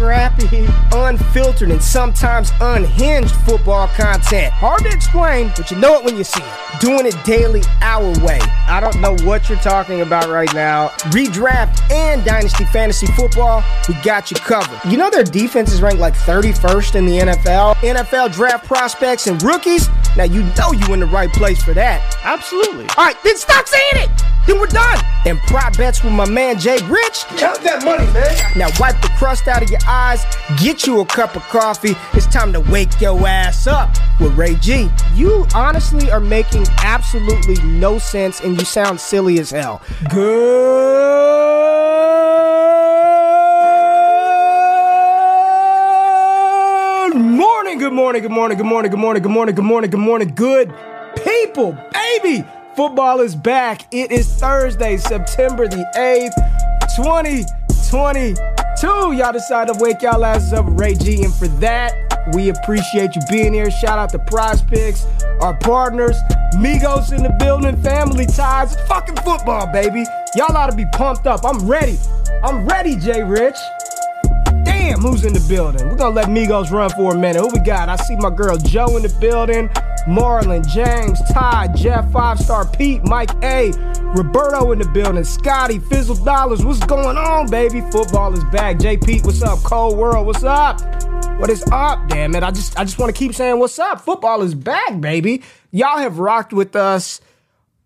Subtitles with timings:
[0.00, 4.50] scrappy, unfiltered, and sometimes unhinged football content.
[4.50, 6.80] Hard to explain, but you know it when you see it.
[6.80, 8.38] Doing it daily our way.
[8.66, 10.88] I don't know what you're talking about right now.
[11.12, 14.80] Redraft and Dynasty Fantasy Football, we got you covered.
[14.90, 17.74] You know their defense is ranked like 31st in the NFL?
[17.74, 19.90] NFL draft prospects and rookies?
[20.16, 22.16] Now you know you in the right place for that.
[22.24, 22.86] Absolutely.
[22.96, 24.10] All right, then stop saying it.
[24.46, 24.98] Then we're done.
[25.26, 27.24] And prop bets with my man Jay Rich.
[27.36, 28.36] Count that money, man.
[28.56, 30.24] Now wipe the crust out of your eyes.
[30.58, 31.94] Get you a cup of coffee.
[32.14, 34.88] It's time to wake your ass up with Ray G.
[35.14, 39.82] You honestly are making absolutely no sense, and you sound silly as hell.
[47.10, 50.00] Good morning, good morning, good morning, good morning, good morning, good morning, good morning, good
[50.00, 50.72] morning, good
[51.24, 52.44] people, baby.
[52.80, 53.86] Football is back.
[53.92, 56.32] It is Thursday, September the 8th,
[56.96, 59.18] 2022.
[59.18, 61.22] Y'all decided to wake y'all asses up, Ray G.
[61.22, 61.92] And for that,
[62.32, 63.70] we appreciate you being here.
[63.70, 65.04] Shout out to Prize Picks,
[65.42, 66.16] our partners,
[66.54, 68.74] Migos in the building, family ties.
[68.88, 70.06] Fucking football, baby.
[70.34, 71.44] Y'all ought to be pumped up.
[71.44, 71.98] I'm ready.
[72.42, 73.58] I'm ready, Jay Rich.
[74.64, 75.88] Damn, who's in the building?
[75.88, 77.40] We're gonna let Migos run for a minute.
[77.40, 77.88] Who we got?
[77.88, 79.68] I see my girl Joe in the building.
[80.06, 83.70] Marlon, James, Todd, Jeff, Five Star Pete, Mike A,
[84.16, 86.64] Roberto in the building, Scotty, Fizzle Dollars.
[86.64, 87.80] What's going on, baby?
[87.92, 88.78] Football is back.
[88.78, 89.58] J Pete, what's up?
[89.60, 90.80] Cold World, what's up?
[91.38, 92.08] What is up?
[92.08, 92.42] Damn it.
[92.42, 94.00] I just I just want to keep saying what's up.
[94.00, 95.42] Football is back, baby.
[95.70, 97.20] Y'all have rocked with us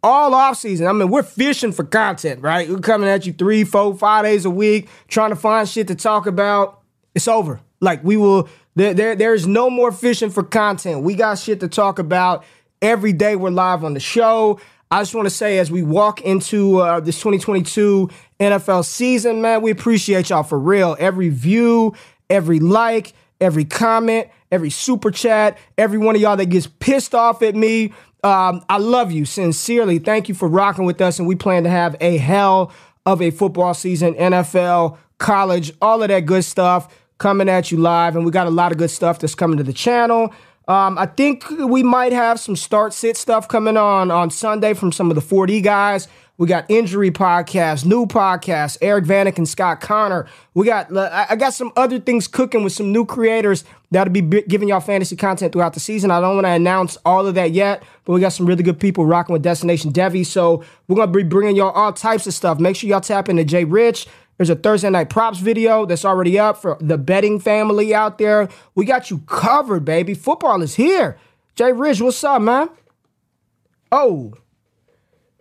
[0.05, 0.87] all off season.
[0.87, 2.69] I mean, we're fishing for content, right?
[2.69, 5.95] We're coming at you three, four, five days a week, trying to find shit to
[5.95, 6.83] talk about.
[7.15, 7.61] It's over.
[7.81, 11.03] Like we will there, there there's no more fishing for content.
[11.03, 12.45] We got shit to talk about
[12.83, 13.35] every day.
[13.35, 14.61] We're live on the show.
[14.91, 19.63] I just want to say, as we walk into uh, this 2022 NFL season, man,
[19.63, 20.97] we appreciate y'all for real.
[21.01, 21.95] Every view,
[22.29, 27.43] every like, every comment, every super chat, every one of y'all that gets pissed off
[27.43, 27.93] at me.
[28.25, 29.99] Um, I love you sincerely.
[29.99, 32.73] Thank you for rocking with us, and we plan to have a hell
[33.05, 38.17] of a football season, NFL, college, all of that good stuff coming at you live,
[38.17, 40.33] and we got a lot of good stuff that's coming to the channel.
[40.67, 44.91] Um, I think we might have some start sit stuff coming on on Sunday from
[44.91, 46.09] some of the 4D guys.
[46.37, 50.27] We got injury podcasts, new podcasts, Eric Vanek and Scott Connor.
[50.53, 53.63] We got I got some other things cooking with some new creators
[53.93, 56.11] that'll be giving y'all fantasy content throughout the season.
[56.11, 58.81] I don't want to announce all of that yet, but we got some really good
[58.81, 60.27] people rocking with Destination Devy.
[60.27, 62.59] So we're gonna be bringing y'all all types of stuff.
[62.59, 64.09] Make sure y'all tap into Jay Rich.
[64.37, 68.49] There's a Thursday night props video that's already up for the betting family out there.
[68.75, 70.15] We got you covered, baby.
[70.15, 71.17] Football is here.
[71.55, 72.71] Jay Rich, what's up, man?
[73.93, 74.35] Oh,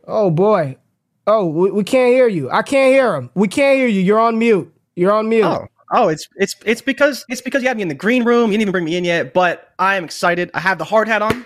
[0.07, 0.77] oh boy.
[1.25, 2.49] Oh, we, we can't hear you.
[2.51, 3.29] I can't hear him.
[3.33, 4.01] We can't hear you.
[4.01, 4.73] You're on mute.
[4.95, 5.45] You're on mute.
[5.45, 5.67] Oh.
[5.95, 8.51] Oh, it's it's it's because it's because you had me in the green room.
[8.51, 10.49] You didn't even bring me in yet, but I am excited.
[10.55, 11.45] I have the hard hat on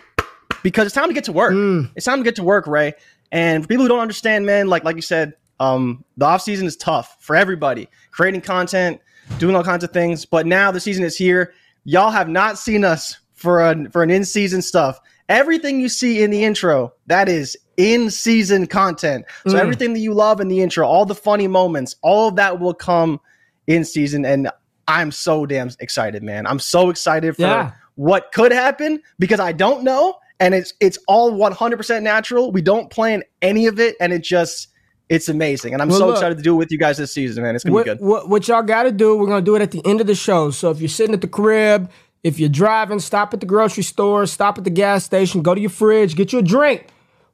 [0.63, 1.51] because it's time to get to work.
[1.51, 1.91] Mm.
[1.97, 2.93] It's time to get to work, Ray.
[3.33, 6.65] And for people who don't understand, man, like like you said, um, the off season
[6.65, 9.01] is tough for everybody, creating content,
[9.37, 10.23] doing all kinds of things.
[10.23, 11.53] But now the season is here.
[11.83, 14.97] Y'all have not seen us for an for an in season stuff.
[15.27, 19.25] Everything you see in the intro, that is in season content.
[19.47, 19.59] So mm.
[19.59, 22.73] everything that you love in the intro, all the funny moments, all of that will
[22.73, 23.19] come
[23.67, 24.25] in season.
[24.25, 24.49] And
[24.87, 26.47] I'm so damn excited, man.
[26.47, 27.71] I'm so excited for yeah.
[27.95, 30.17] what could happen because I don't know.
[30.39, 32.51] And it's it's all 100% natural.
[32.51, 34.67] We don't plan any of it, and it just
[35.09, 37.11] it's amazing, and I'm well, so look, excited to do it with you guys this
[37.11, 37.55] season, man.
[37.55, 38.01] It's gonna what, be good.
[38.01, 39.17] What, what y'all got to do?
[39.17, 40.51] We're gonna do it at the end of the show.
[40.51, 41.89] So if you're sitting at the crib,
[42.23, 45.61] if you're driving, stop at the grocery store, stop at the gas station, go to
[45.61, 46.87] your fridge, get you a drink.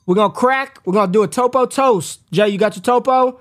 [0.06, 0.80] We're gonna crack.
[0.86, 2.22] We're gonna do a topo toast.
[2.32, 3.40] Jay, you got your topo?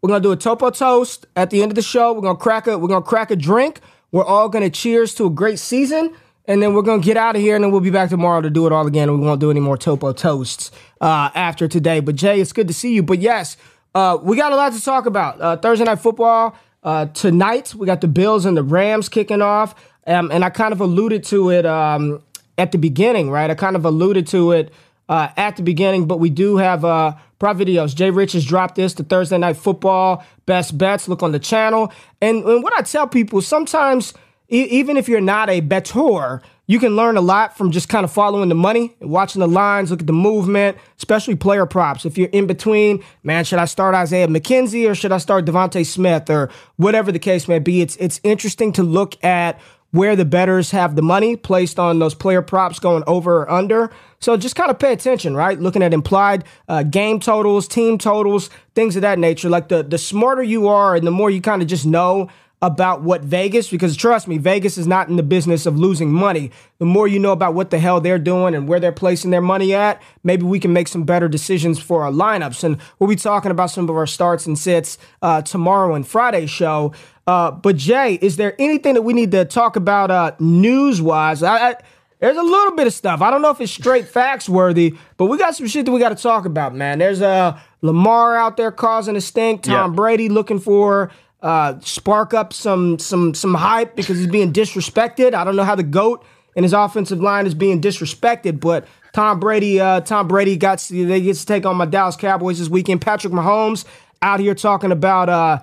[0.00, 2.12] We're gonna do a topo toast at the end of the show.
[2.12, 2.78] We're gonna crack a.
[2.78, 3.80] We're gonna crack a drink.
[4.10, 6.14] We're all gonna cheers to a great season
[6.46, 8.50] and then we're gonna get out of here, and then we'll be back tomorrow to
[8.50, 9.08] do it all again.
[9.08, 12.00] And we won't do any more topo toasts uh, after today.
[12.00, 13.02] But Jay, it's good to see you.
[13.02, 13.56] But yes,
[13.94, 15.40] uh, we got a lot to talk about.
[15.40, 17.74] Uh, Thursday night football uh, tonight.
[17.74, 19.74] We got the Bills and the Rams kicking off,
[20.06, 22.22] um, and I kind of alluded to it um,
[22.58, 23.50] at the beginning, right?
[23.50, 24.72] I kind of alluded to it
[25.08, 27.94] uh, at the beginning, but we do have uh, prop videos.
[27.94, 31.08] Jay Rich has dropped this, the Thursday night football best bets.
[31.08, 34.14] Look on the channel, and, and what I tell people sometimes,
[34.50, 38.02] e- even if you're not a bettor you can learn a lot from just kind
[38.02, 42.06] of following the money, and watching the lines, look at the movement, especially player props.
[42.06, 45.84] If you're in between, man, should I start Isaiah McKenzie or should I start DeVonta
[45.84, 47.82] Smith or whatever the case may be?
[47.82, 49.60] It's it's interesting to look at
[49.92, 53.90] where the bettors have the money placed on those player props going over or under.
[54.18, 55.58] So just kind of pay attention, right?
[55.58, 59.48] Looking at implied uh, game totals, team totals, things of that nature.
[59.48, 62.28] Like the the smarter you are, and the more you kind of just know
[62.62, 66.52] about what Vegas, because trust me, Vegas is not in the business of losing money.
[66.78, 69.40] The more you know about what the hell they're doing and where they're placing their
[69.40, 72.62] money at, maybe we can make some better decisions for our lineups.
[72.62, 76.46] And we'll be talking about some of our starts and sits uh, tomorrow and Friday
[76.46, 76.92] show.
[77.26, 81.42] Uh, but Jay, is there anything that we need to talk about uh, news wise?
[81.42, 81.76] I, I,
[82.18, 83.20] there's a little bit of stuff.
[83.20, 86.00] I don't know if it's straight facts worthy, but we got some shit that we
[86.00, 86.98] got to talk about, man.
[86.98, 89.62] There's uh, Lamar out there causing a stink.
[89.62, 89.96] Tom yep.
[89.96, 91.10] Brady looking for
[91.42, 95.34] uh, spark up some some some hype because he's being disrespected.
[95.34, 99.40] I don't know how the goat and his offensive line is being disrespected, but Tom
[99.40, 102.68] Brady, uh, Tom Brady got to, they get to take on my Dallas Cowboys this
[102.68, 103.00] weekend.
[103.00, 103.84] Patrick Mahomes
[104.20, 105.58] out here talking about uh,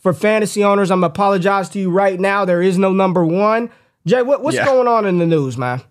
[0.00, 0.90] for fantasy owners.
[0.90, 2.44] I'm apologize to you right now.
[2.44, 3.70] There is no number one.
[4.06, 4.64] Jay, what, what's yeah.
[4.64, 5.82] going on in the news, man?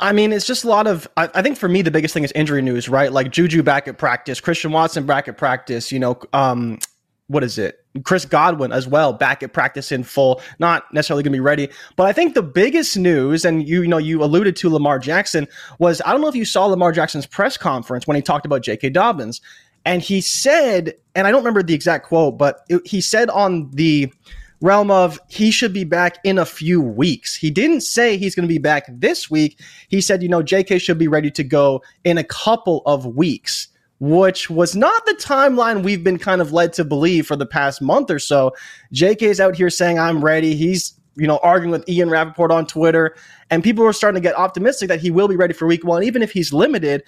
[0.00, 1.08] I mean, it's just a lot of.
[1.16, 3.12] I, I, think for me, the biggest thing is injury news, right?
[3.12, 5.90] Like Juju back at practice, Christian Watson back at practice.
[5.90, 6.78] You know, um,
[7.26, 7.84] what is it?
[8.04, 11.68] Chris Godwin as well, back at practice in full, not necessarily going to be ready.
[11.96, 15.48] But I think the biggest news, and you, you know, you alluded to Lamar Jackson,
[15.78, 18.62] was I don't know if you saw Lamar Jackson's press conference when he talked about
[18.62, 18.90] J.K.
[18.90, 19.40] Dobbins,
[19.88, 23.70] and he said, and I don't remember the exact quote, but it, he said on
[23.70, 24.12] the
[24.60, 27.34] realm of he should be back in a few weeks.
[27.34, 29.58] He didn't say he's going to be back this week.
[29.88, 30.78] He said, you know, J.K.
[30.78, 33.68] should be ready to go in a couple of weeks
[34.00, 37.82] which was not the timeline we've been kind of led to believe for the past
[37.82, 38.54] month or so.
[38.94, 40.54] JK is out here saying, I'm ready.
[40.54, 43.16] He's, you know, arguing with Ian Rapoport on Twitter,
[43.50, 46.04] and people are starting to get optimistic that he will be ready for week one,
[46.04, 47.02] even if he's limited.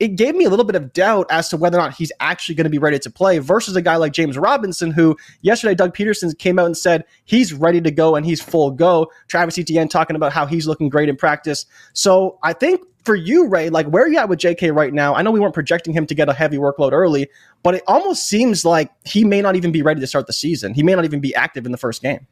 [0.00, 2.56] It gave me a little bit of doubt as to whether or not he's actually
[2.56, 5.94] going to be ready to play versus a guy like James Robinson, who yesterday Doug
[5.94, 9.10] Pederson came out and said he's ready to go and he's full go.
[9.28, 11.66] Travis Etienne talking about how he's looking great in practice.
[11.92, 15.14] So I think for you, Ray, like where are you at with JK right now?
[15.14, 17.28] I know we weren't projecting him to get a heavy workload early,
[17.62, 20.74] but it almost seems like he may not even be ready to start the season.
[20.74, 22.26] He may not even be active in the first game.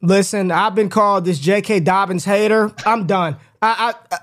[0.00, 1.80] Listen, I've been called this J.K.
[1.80, 2.72] Dobbins hater.
[2.84, 3.36] I'm done.
[3.60, 4.20] I, I, I,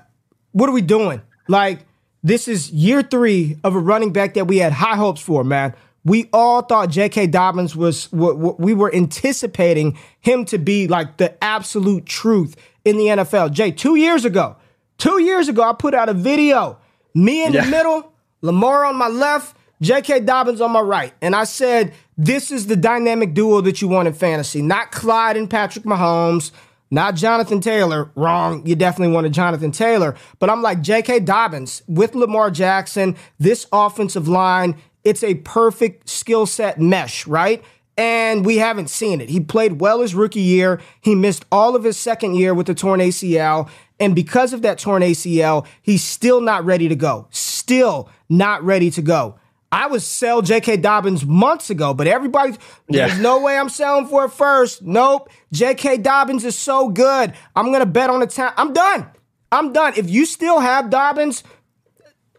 [0.52, 1.22] what are we doing?
[1.48, 1.86] Like,
[2.22, 5.74] this is year three of a running back that we had high hopes for, man.
[6.04, 7.26] We all thought J.K.
[7.26, 13.04] Dobbins was what we were anticipating him to be like the absolute truth in the
[13.04, 13.52] NFL.
[13.52, 14.56] Jay, two years ago,
[15.00, 16.76] Two years ago, I put out a video,
[17.14, 17.64] me in yeah.
[17.64, 18.12] the middle,
[18.42, 20.20] Lamar on my left, J.K.
[20.20, 21.14] Dobbins on my right.
[21.22, 24.60] And I said, this is the dynamic duo that you want in fantasy.
[24.60, 26.50] Not Clyde and Patrick Mahomes,
[26.90, 28.10] not Jonathan Taylor.
[28.14, 28.66] Wrong.
[28.66, 30.16] You definitely wanted Jonathan Taylor.
[30.38, 31.20] But I'm like, J.K.
[31.20, 37.64] Dobbins with Lamar Jackson, this offensive line, it's a perfect skill set mesh, right?
[38.00, 39.28] and we haven't seen it.
[39.28, 40.80] He played well his rookie year.
[41.02, 43.68] He missed all of his second year with the torn ACL.
[43.98, 47.26] And because of that torn ACL, he's still not ready to go.
[47.30, 49.38] Still not ready to go.
[49.72, 50.78] I was sell J.K.
[50.78, 52.56] Dobbins months ago, but everybody,
[52.88, 53.06] yeah.
[53.06, 54.82] there's no way I'm selling for it first.
[54.82, 55.30] Nope.
[55.52, 55.98] J.K.
[55.98, 57.34] Dobbins is so good.
[57.54, 58.52] I'm going to bet on the town.
[58.56, 59.06] I'm done.
[59.52, 59.94] I'm done.
[59.96, 61.44] If you still have Dobbins,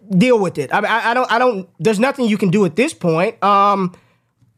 [0.10, 0.74] deal with it.
[0.74, 3.42] I, I, I don't, I don't, there's nothing you can do at this point.
[3.44, 3.96] Um,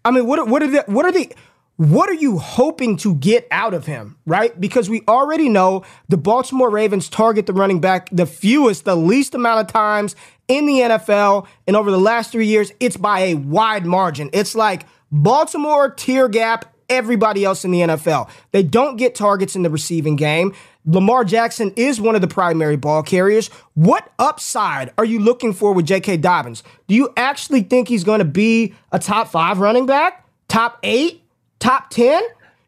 [0.05, 1.33] I mean, what what are the what are the
[1.77, 4.59] what are you hoping to get out of him, right?
[4.59, 9.33] Because we already know the Baltimore Ravens target the running back the fewest, the least
[9.33, 10.15] amount of times
[10.47, 11.47] in the NFL.
[11.67, 14.29] And over the last three years, it's by a wide margin.
[14.33, 18.29] It's like Baltimore, tier gap, everybody else in the NFL.
[18.51, 20.53] They don't get targets in the receiving game.
[20.85, 23.47] Lamar Jackson is one of the primary ball carriers.
[23.73, 26.17] What upside are you looking for with J.K.
[26.17, 26.61] Dobbins?
[26.87, 30.27] Do you actually think he's going to be a top five running back?
[30.49, 31.21] Top eight?
[31.59, 32.21] Top 10?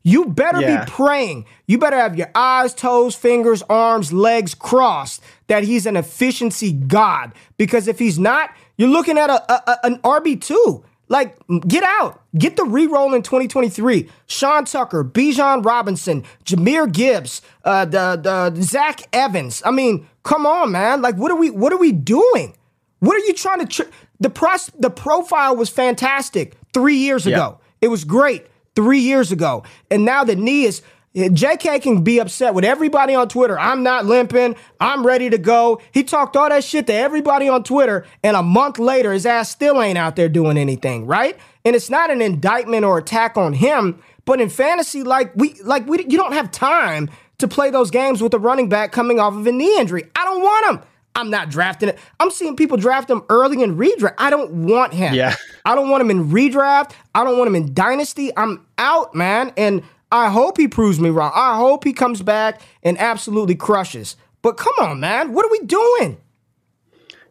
[0.08, 0.86] You better yeah.
[0.86, 1.46] be praying.
[1.66, 7.34] You better have your eyes, toes, fingers, arms, legs crossed that he's an efficiency god.
[7.58, 10.84] Because if he's not, you're looking at a, a an RB2.
[11.08, 11.36] Like,
[11.68, 12.22] get out.
[12.38, 14.08] Get the re-roll in 2023.
[14.28, 19.64] Sean Tucker, Bijan Robinson, Jahmyr Gibbs, uh, the, the Zach Evans.
[19.66, 21.02] I mean, come on, man.
[21.02, 22.56] Like, what are we what are we doing?
[23.00, 27.34] What are you trying to tr- the pros the profile was fantastic three years yeah.
[27.34, 27.60] ago.
[27.82, 29.64] It was great three years ago.
[29.90, 30.82] And now the knee is
[31.16, 33.58] JK can be upset with everybody on Twitter.
[33.58, 34.56] I'm not limping.
[34.82, 35.82] I'm ready to go.
[35.94, 39.50] He talked all that shit to everybody on Twitter, and a month later, his ass
[39.50, 41.38] still ain't out there doing anything, right?
[41.64, 45.88] And it's not an indictment or attack on him, but in fantasy, like we, like
[45.88, 49.36] we, you don't have time to play those games with a running back coming off
[49.36, 50.04] of a knee injury.
[50.16, 50.88] I don't want him.
[51.16, 51.98] I'm not drafting it.
[52.20, 54.16] I'm seeing people draft him early in redraft.
[54.18, 55.14] I don't want him.
[55.14, 55.36] Yeah.
[55.64, 56.92] I don't want him in redraft.
[57.16, 58.32] I don't want him in dynasty.
[58.36, 59.54] I'm out, man.
[59.56, 61.32] And I hope he proves me wrong.
[61.34, 64.18] I hope he comes back and absolutely crushes.
[64.42, 66.18] But come on, man, what are we doing?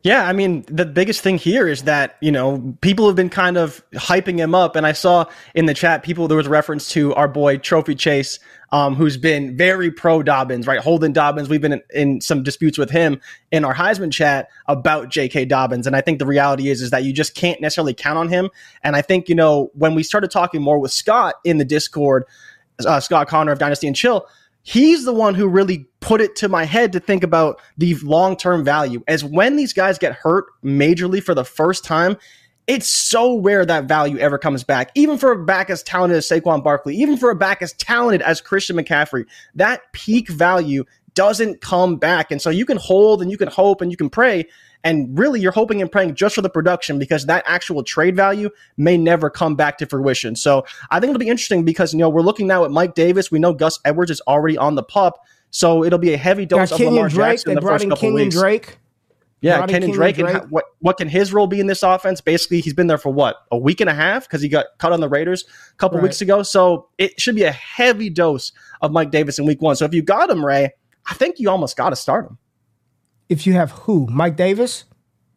[0.03, 3.57] Yeah, I mean, the biggest thing here is that, you know, people have been kind
[3.57, 4.77] of hyping him up.
[4.77, 5.25] And I saw
[5.55, 8.39] in the chat, people, there was reference to our boy Trophy Chase,
[8.71, 10.81] um, who's been very pro Dobbins, right?
[10.81, 11.49] Holden Dobbins.
[11.49, 15.45] We've been in, in, some disputes with him in our Heisman chat about J.K.
[15.47, 15.87] Dobbins.
[15.87, 18.51] And I think the reality is, is that you just can't necessarily count on him.
[18.83, 22.25] And I think, you know, when we started talking more with Scott in the Discord,
[22.87, 24.27] uh, Scott Connor of Dynasty and Chill,
[24.63, 28.37] he's the one who really put it to my head to think about the long
[28.37, 29.03] term value.
[29.07, 32.17] As when these guys get hurt majorly for the first time,
[32.67, 34.91] it's so rare that value ever comes back.
[34.95, 38.23] Even for a back as talented as Saquon Barkley, even for a back as talented
[38.23, 42.31] as Christian McCaffrey, that peak value doesn't come back.
[42.31, 44.47] And so you can hold and you can hope and you can pray.
[44.83, 48.51] And really, you're hoping and praying just for the production because that actual trade value
[48.77, 50.37] may never come back to fruition.
[50.37, 53.31] So I think it'll be interesting because, you know, we're looking now at Mike Davis.
[53.31, 55.25] We know Gus Edwards is already on the pup.
[55.51, 57.33] So it'll be a heavy dose of Lamar Drake.
[57.33, 58.35] Jackson in They the brought first in couple Kenyon weeks.
[58.35, 58.79] Drake.
[59.45, 60.43] Yeah, Brought Kenyon Kenyon Drake, and Drake.
[60.43, 62.21] how, what what can his role be in this offense?
[62.21, 64.93] Basically, he's been there for what a week and a half because he got cut
[64.93, 66.05] on the Raiders a couple Right.
[66.05, 66.43] weeks ago.
[66.43, 69.77] So it should be a heavy dose of Mike Davis in week one.
[69.77, 70.71] So if you got him, Ray,
[71.07, 72.39] I think you almost got to start him.
[73.29, 74.07] If you have who?
[74.11, 74.85] Mike Davis?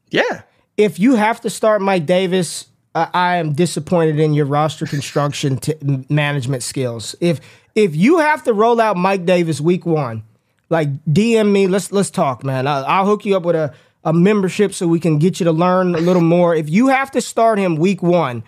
[0.09, 0.43] Yeah,
[0.77, 5.57] if you have to start Mike Davis, uh, I am disappointed in your roster construction
[5.57, 5.75] t-
[6.09, 7.13] management skills.
[7.19, 7.41] If
[7.75, 10.23] if you have to roll out Mike Davis week one,
[10.69, 12.67] like DM me, let's let's talk, man.
[12.67, 13.73] I, I'll hook you up with a,
[14.07, 16.55] a membership so we can get you to learn a little more.
[16.55, 18.41] If you have to start him week one,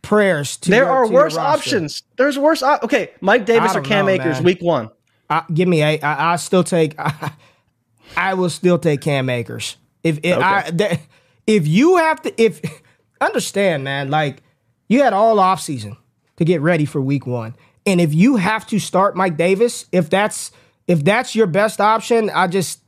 [0.00, 2.02] prayers to there your- are to worse options.
[2.16, 2.62] There's worse.
[2.62, 4.44] Op- okay, Mike Davis or Cam know, Akers man.
[4.44, 4.88] week one.
[5.28, 6.00] I, give me a.
[6.00, 6.98] I, I still take.
[6.98, 7.32] I,
[8.16, 9.76] I will still take Cam Akers.
[10.02, 11.00] If if, I, that,
[11.46, 12.60] if you have to, if
[13.20, 14.42] understand, man, like
[14.88, 15.96] you had all off season
[16.36, 20.08] to get ready for week one, and if you have to start Mike Davis, if
[20.08, 20.50] that's
[20.86, 22.80] if that's your best option, I just,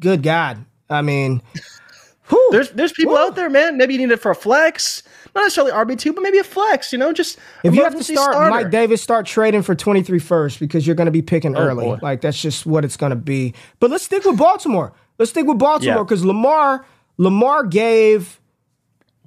[0.00, 1.42] good God, I mean,
[2.28, 3.76] whew, There's there's people out there, man.
[3.76, 5.02] Maybe you need it for a flex,
[5.34, 6.92] not necessarily RB two, but maybe a flex.
[6.92, 8.50] You know, just If you have to start starter.
[8.50, 11.86] Mike Davis, start trading for 23 first because you're going to be picking early.
[11.86, 11.98] Oh, boy.
[12.02, 13.54] Like that's just what it's going to be.
[13.80, 14.92] But let's stick with Baltimore.
[15.18, 16.02] Let's stick with Baltimore Yeah.
[16.02, 16.84] because Lamar
[17.16, 18.40] Lamar gave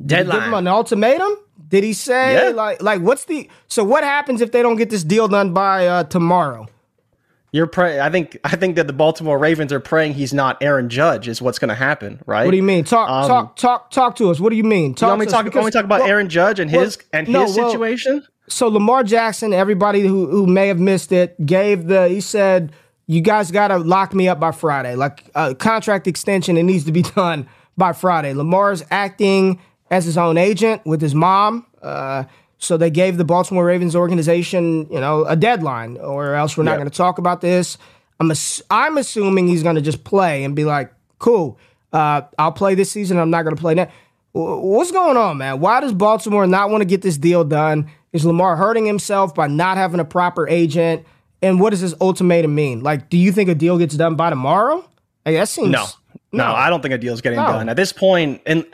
[0.06, 0.54] give him deadline.
[0.54, 1.36] an ultimatum.
[1.68, 2.50] Did he say Yeah.
[2.56, 5.88] like like what's the so what happens if they don't get this deal done by
[5.88, 6.68] uh, tomorrow?
[7.54, 8.00] You're praying.
[8.00, 11.42] I think I think that the Baltimore Ravens are praying he's not Aaron Judge is
[11.42, 12.46] what's going to happen, right?
[12.46, 12.86] What do you mean?
[12.86, 14.40] Talk Um, talk talk talk to us.
[14.40, 14.94] What do you mean?
[14.94, 15.44] Talk You want me to talk?
[15.46, 18.26] because- talk about well, Aaron Judge and well, his and no, his well, situation?
[18.48, 22.72] so Lamar Jackson, everybody who, who may have missed it, gave the he said,
[23.08, 24.96] "You guys got to lock me up by Friday.
[24.96, 30.18] Like a contract extension, it needs to be done by Friday." Lamar's acting as his
[30.18, 32.24] own agent with his mom, uh,
[32.62, 36.72] so they gave the Baltimore Ravens organization, you know, a deadline, or else we're not
[36.74, 36.78] Yeah.
[36.78, 37.78] going to talk about this.
[38.20, 41.58] I'm ass- I'm assuming he's going to just play and be like, "Cool,
[41.92, 43.18] uh, I'll play this season.
[43.18, 43.90] I'm not going to play that."
[44.34, 45.60] Wh- What's going on, man?
[45.60, 47.90] Why does Baltimore not want to get this deal done?
[48.14, 51.04] Is Lamar hurting himself by not having a proper agent?
[51.42, 52.82] And what does this ultimatum mean?
[52.84, 54.86] Like, do you think a deal gets done by tomorrow?
[55.26, 55.86] That seems No,
[56.32, 57.48] no, I don't think a deal's getting No.
[57.48, 58.42] done at this point.
[58.46, 58.66] And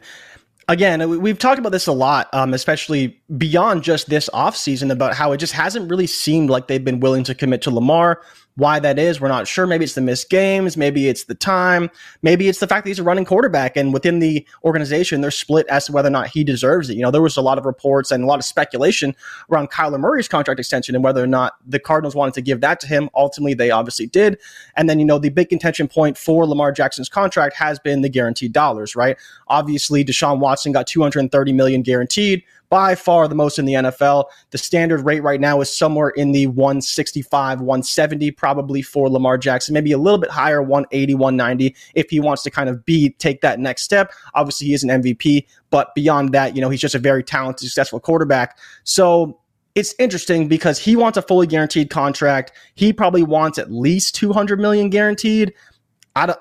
[0.67, 5.13] again, we- we've talked about this a lot, um, especially beyond just this offseason about
[5.13, 8.21] how it just hasn't really seemed like they've been willing to commit to Lamar.
[8.57, 9.67] Why that is, we're not sure.
[9.67, 10.75] Maybe it's the missed games.
[10.75, 11.91] Maybe it's the time.
[12.23, 13.77] Maybe it's the fact that he's a running quarterback.
[13.77, 16.95] And within the organization, they're split as to whether or not he deserves it.
[16.95, 19.15] You know, there was a lot of reports and a lot of speculation
[19.51, 22.79] around Kyler Murray's contract extension and whether or not the Cardinals wanted to give that
[22.79, 23.11] to him.
[23.13, 24.39] Ultimately, they obviously did.
[24.75, 28.09] And then, you know, the big contention point for Lamar Jackson's contract has been the
[28.09, 29.17] guaranteed dollars, right?
[29.49, 34.25] Obviously, Deshaun Watson got 230 million guaranteed, by far the most in the NFL.
[34.51, 39.73] The standard rate right now is somewhere in the 165, 170 probably for Lamar Jackson,
[39.73, 43.41] maybe a little bit higher, 180, 190 if he wants to kind of be take
[43.41, 44.11] that next step.
[44.33, 47.67] Obviously, he is an MVP, but beyond that, you know, he's just a very talented,
[47.67, 48.57] successful quarterback.
[48.83, 49.39] So
[49.75, 52.51] it's interesting because he wants a fully guaranteed contract.
[52.73, 55.53] He probably wants at least 200 million guaranteed.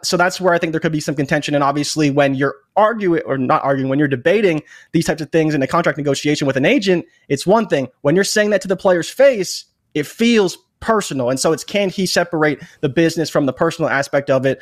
[0.03, 1.55] So that's where I think there could be some contention.
[1.55, 5.55] And obviously, when you're arguing or not arguing, when you're debating these types of things
[5.55, 7.89] in a contract negotiation with an agent, it's one thing.
[8.03, 9.65] When you're saying that to the player's face,
[9.95, 11.31] it feels personal.
[11.31, 14.61] And so it's can he separate the business from the personal aspect of it?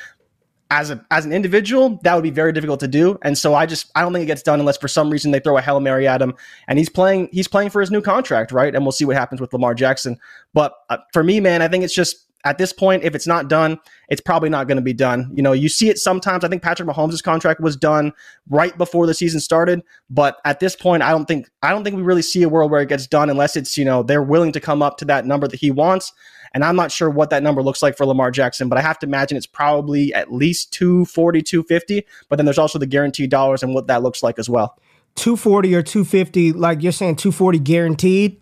[0.71, 3.19] As a as an individual, that would be very difficult to do.
[3.23, 5.39] And so I just I don't think it gets done unless for some reason they
[5.39, 6.35] throw a hail mary at him.
[6.67, 8.75] And he's playing he's playing for his new contract, right?
[8.75, 10.19] And we'll see what happens with Lamar Jackson.
[10.55, 13.49] But uh, for me, man, I think it's just at this point, if it's not
[13.49, 15.31] done, it's probably not going to be done.
[15.35, 16.45] You know, you see it sometimes.
[16.45, 18.13] I think Patrick Mahomes' contract was done
[18.49, 21.97] right before the season started, but at this point, I don't think I don't think
[21.97, 24.53] we really see a world where it gets done unless it's you know they're willing
[24.53, 26.13] to come up to that number that he wants.
[26.53, 28.99] And I'm not sure what that number looks like for Lamar Jackson, but I have
[29.01, 32.07] to imagine it's probably at least 240, 250.
[32.29, 34.79] But then there's also the guaranteed dollars and what that looks like as well.
[35.17, 38.41] 240 or 250, like you're saying 240 guaranteed?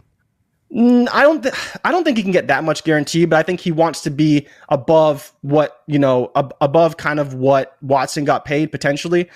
[0.75, 1.43] I don't.
[1.43, 4.01] Th- I don't think he can get that much guarantee, but I think he wants
[4.03, 9.29] to be above what you know, ab- above kind of what Watson got paid potentially,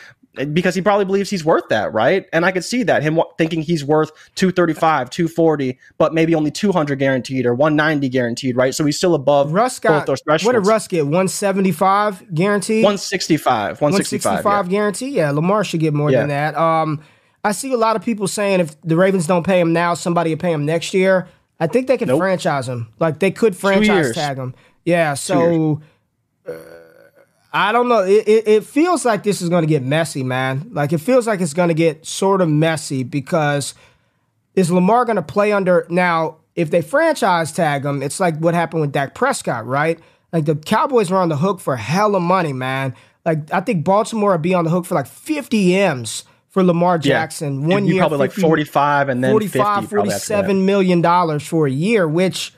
[0.52, 2.26] because he probably believes he's worth that, right?
[2.33, 6.50] And I could see that him w- thinking he's worth 235, 240, but maybe only
[6.50, 8.75] 200 guaranteed or 190 guaranteed, right?
[8.75, 10.47] So he's still above Russ got, both those thresholds.
[10.47, 11.02] What did Russ get?
[11.02, 12.85] 175 guaranteed?
[12.85, 13.81] 165.
[13.81, 14.71] 165, 165 yeah.
[14.71, 15.09] guarantee?
[15.09, 16.21] Yeah, Lamar should get more yeah.
[16.21, 16.57] than that.
[16.57, 17.02] Um,
[17.46, 20.30] I see a lot of people saying if the Ravens don't pay him now, somebody
[20.30, 21.28] will pay him next year.
[21.60, 22.18] I think they could nope.
[22.18, 22.88] franchise him.
[22.98, 24.52] Like they could franchise tag him.
[24.84, 25.14] Yeah.
[25.14, 25.80] So
[26.48, 26.52] uh,
[27.52, 28.00] I don't know.
[28.00, 30.68] It, it, it feels like this is going to get messy, man.
[30.72, 33.74] Like it feels like it's going to get sort of messy because
[34.56, 36.38] is Lamar going to play under now?
[36.56, 40.00] If they franchise tag him, it's like what happened with Dak Prescott, right?
[40.32, 42.92] Like the Cowboys are on the hook for hella money, man.
[43.24, 46.24] Like I think Baltimore would be on the hook for like 50 M's
[46.56, 47.60] for Lamar Jackson.
[47.60, 47.75] Yeah.
[47.75, 51.70] One year, probably 50, like 45 and then 45, 50 47 million dollars for a
[51.70, 52.54] year, which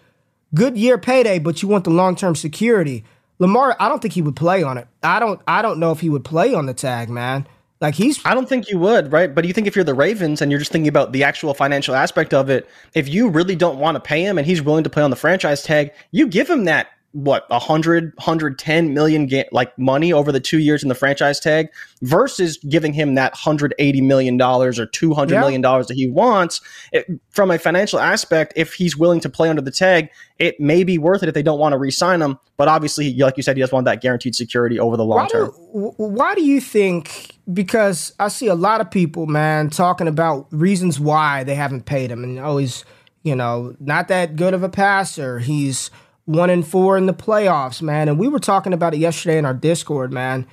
[0.54, 3.02] good year payday, but you want the long term security.
[3.40, 4.86] Lamar, I don't think he would play on it.
[5.02, 5.40] I don't.
[5.48, 7.48] I don't know if he would play on the tag, man.
[7.80, 8.24] Like he's.
[8.24, 9.34] I don't think you would, right?
[9.34, 11.96] But you think if you're the Ravens and you're just thinking about the actual financial
[11.96, 14.90] aspect of it, if you really don't want to pay him and he's willing to
[14.90, 19.26] play on the franchise tag, you give him that what a hundred, hundred ten million
[19.26, 21.68] ga- like money over the two years in the franchise tag
[22.02, 25.40] versus giving him that hundred eighty million dollars or two hundred yeah.
[25.40, 26.60] million dollars that he wants.
[26.92, 30.84] It, from a financial aspect, if he's willing to play under the tag, it may
[30.84, 32.38] be worth it if they don't want to re-sign him.
[32.58, 35.28] But obviously, like you said, he does want that guaranteed security over the long why
[35.28, 35.50] term.
[35.72, 37.36] Do, why do you think?
[37.52, 42.10] Because I see a lot of people, man, talking about reasons why they haven't paid
[42.10, 42.84] him, and always,
[43.22, 45.38] you know, not that good of a passer.
[45.38, 45.90] He's
[46.28, 48.06] one and four in the playoffs, man.
[48.06, 50.46] And we were talking about it yesterday in our Discord, man.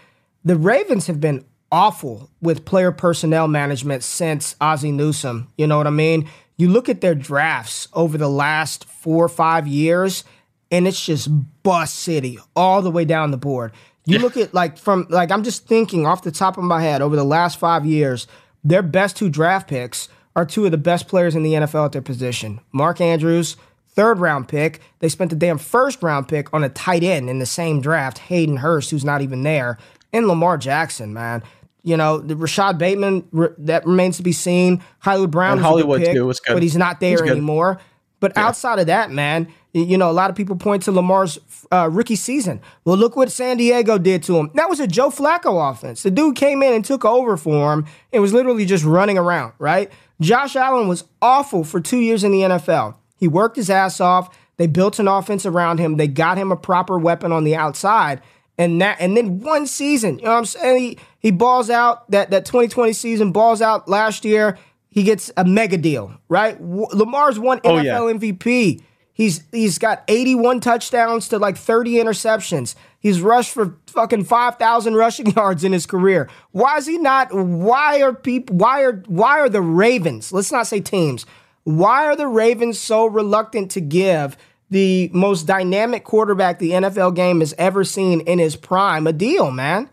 [0.46, 5.51] The Ravens have been awful with player personnel management since Ozzie Newsome.
[5.58, 6.29] You know what I mean?
[6.55, 10.24] You look at their drafts over the last four or five years,
[10.72, 11.27] and it's just
[11.61, 13.74] bust city all the way down the board.
[14.05, 17.01] You look at like from like I'm just thinking off the top of my head
[17.01, 18.27] over the last five years,
[18.64, 20.07] their best two draft picks
[20.38, 22.61] are two of the best players in the NFL at their position.
[22.72, 23.57] Mark Andrews,
[23.96, 24.81] third round pick.
[25.00, 28.20] They spent the damn first round pick on a tight end in the same draft,
[28.20, 29.77] Hayden Hurst, who's not even there,
[30.14, 31.44] and Lamar Jackson, man.
[31.84, 33.27] You know, the Rashad Bateman,
[33.60, 34.84] that remains to be seen.
[35.00, 36.53] Hollywood Brown, Hollywood pick, too, was good.
[36.53, 37.79] but he's not there he's anymore.
[38.20, 38.48] But yeah.
[38.48, 41.38] outside of that, man, you know, a lot of people point to Lamar's
[41.72, 42.62] uh, rookie season.
[42.86, 44.50] Well, look what San Diego did to him.
[44.55, 46.01] That was a Joe Flacco offense.
[46.01, 49.53] The dude came in and took over for him and was literally just running around,
[49.60, 49.92] right?
[50.22, 52.96] Josh Allen was awful for two years in the NFL.
[53.15, 54.35] He worked his ass off.
[54.57, 55.97] They built an offense around him.
[55.97, 58.21] They got him a proper weapon on the outside.
[58.57, 60.81] And that and then one season, you know what I'm saying?
[60.81, 64.57] He he balls out that that 2020 season, balls out last year.
[64.89, 66.57] He gets a mega deal, right?
[66.61, 68.13] Lamar's won NFL oh, yeah.
[68.13, 68.81] MVP.
[69.11, 72.75] He's he's got 81 touchdowns to like 30 interceptions.
[72.99, 76.29] He's rushed for fucking 5,000 rushing yards in his career.
[76.51, 77.33] Why is he not?
[77.33, 78.55] Why are people?
[78.55, 80.31] Why are why are the Ravens?
[80.31, 81.25] Let's not say teams.
[81.65, 84.37] Why are the Ravens so reluctant to give
[84.69, 89.51] the most dynamic quarterback the NFL game has ever seen in his prime a deal,
[89.51, 89.89] man?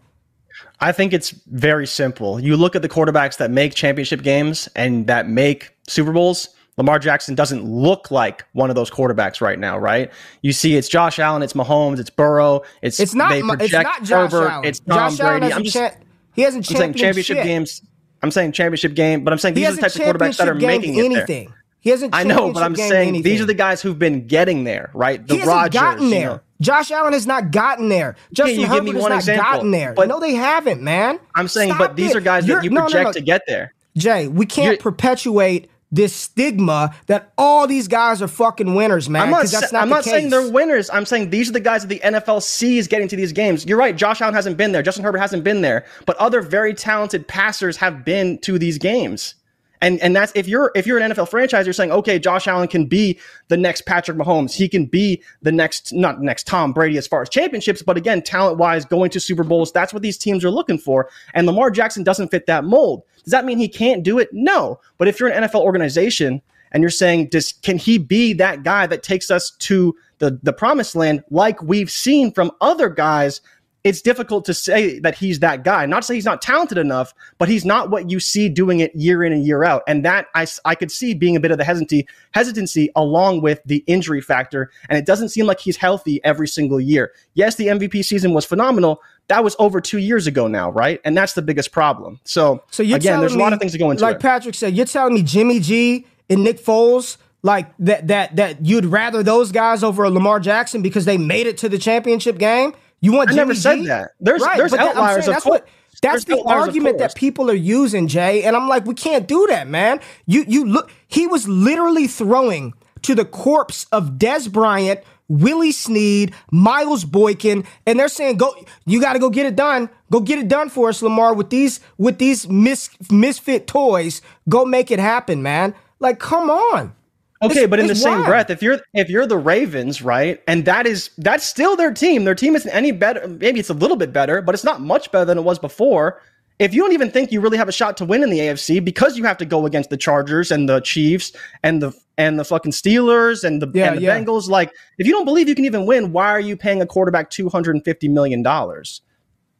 [0.80, 2.38] I think it's very simple.
[2.40, 6.48] You look at the quarterbacks that make championship games and that make Super Bowls.
[6.76, 10.10] Lamar Jackson doesn't look like one of those quarterbacks right now, right?
[10.42, 14.32] You see, it's Josh Allen, it's Mahomes, it's Burrow, it's it's not it's not Josh
[14.32, 14.64] Herbert, Allen.
[14.64, 15.46] it's Tom Josh Brady.
[15.46, 15.94] Allen I'm just, cha-
[16.34, 17.44] he hasn't championship shit.
[17.44, 17.82] games.
[18.22, 20.54] I'm saying championship game, but I'm saying these are the types of quarterbacks that are
[20.54, 21.48] making anything.
[21.48, 21.61] it there.
[21.82, 22.14] He hasn't.
[22.14, 23.22] I know, but I'm saying anything.
[23.22, 25.26] these are the guys who've been getting there, right?
[25.26, 26.20] The he hasn't Rodgers, gotten there.
[26.20, 26.40] You know.
[26.60, 28.14] Josh Allen has not gotten there.
[28.32, 29.92] Justin you Herbert has not example, gotten there.
[29.92, 31.18] but no, they haven't, man.
[31.34, 32.16] I'm saying, Stop but these it.
[32.18, 33.12] are guys You're, that you project no, no.
[33.12, 33.74] to get there.
[33.96, 39.22] Jay, we can't You're, perpetuate this stigma that all these guys are fucking winners, man.
[39.22, 40.88] I'm not, that's not I'm not saying they're winners.
[40.88, 43.66] I'm saying these are the guys that the NFL sees getting to these games.
[43.66, 43.94] You're right.
[43.94, 44.82] Josh Allen hasn't been there.
[44.82, 45.84] Justin Herbert hasn't been there.
[46.06, 49.34] But other very talented passers have been to these games.
[49.82, 52.68] And and that's if you're if you're an NFL franchise, you're saying, okay, Josh Allen
[52.68, 53.18] can be
[53.48, 54.54] the next Patrick Mahomes.
[54.54, 58.22] He can be the next not next Tom Brady as far as championships, but again,
[58.22, 59.72] talent wise, going to Super Bowls.
[59.72, 61.10] That's what these teams are looking for.
[61.34, 63.02] And Lamar Jackson doesn't fit that mold.
[63.24, 64.28] Does that mean he can't do it?
[64.32, 64.80] No.
[64.98, 66.40] But if you're an NFL organization
[66.70, 70.52] and you're saying, does can he be that guy that takes us to the the
[70.52, 73.40] promised land like we've seen from other guys
[73.84, 75.86] it's difficult to say that he's that guy.
[75.86, 78.94] Not to say he's not talented enough, but he's not what you see doing it
[78.94, 79.82] year in and year out.
[79.88, 83.60] And that I, I could see being a bit of the hesitancy, hesitancy along with
[83.66, 84.70] the injury factor.
[84.88, 87.12] And it doesn't seem like he's healthy every single year.
[87.34, 89.02] Yes, the MVP season was phenomenal.
[89.26, 91.00] That was over two years ago now, right?
[91.04, 92.20] And that's the biggest problem.
[92.24, 94.02] So, so you're again, there's a lot of things to go into.
[94.02, 94.22] Like it.
[94.22, 98.84] Patrick said, you're telling me Jimmy G and Nick Foles like that that that you'd
[98.84, 102.74] rather those guys over Lamar Jackson because they made it to the championship game?
[103.02, 103.28] You want?
[103.28, 103.86] I Jimmy never said G?
[103.88, 104.12] that.
[104.20, 105.26] There's right, there's outliers.
[105.26, 105.68] Saying, that's what.
[106.00, 108.42] That's there's the argument that people are using, Jay.
[108.44, 110.00] And I'm like, we can't do that, man.
[110.26, 110.90] You you look.
[111.08, 117.98] He was literally throwing to the corpse of Dez Bryant, Willie Snead, Miles Boykin, and
[117.98, 118.54] they're saying, "Go,
[118.86, 119.90] you got to go get it done.
[120.10, 124.22] Go get it done for us, Lamar, with these with these mis, misfit toys.
[124.48, 125.74] Go make it happen, man.
[126.00, 126.94] Like, come on."
[127.42, 128.26] Okay, it's, but in the same wild.
[128.26, 132.24] breath, if you're if you're the Ravens, right, and that is that's still their team.
[132.24, 133.26] Their team isn't any better.
[133.26, 136.20] Maybe it's a little bit better, but it's not much better than it was before.
[136.58, 138.84] If you don't even think you really have a shot to win in the AFC
[138.84, 141.32] because you have to go against the Chargers and the Chiefs
[141.64, 144.16] and the and the fucking Steelers and the, yeah, and the yeah.
[144.16, 146.86] Bengals, like if you don't believe you can even win, why are you paying a
[146.86, 149.00] quarterback two hundred and fifty million dollars?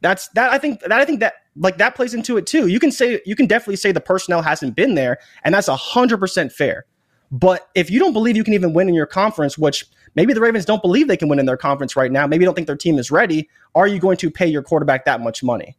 [0.01, 2.69] That's that I think that I think that like that plays into it too.
[2.69, 6.19] You can say you can definitely say the personnel hasn't been there, and that's hundred
[6.19, 6.87] percent fair.
[7.33, 10.41] But if you don't believe you can even win in your conference, which maybe the
[10.41, 12.77] Ravens don't believe they can win in their conference right now, maybe don't think their
[12.77, 15.77] team is ready, are you going to pay your quarterback that much money?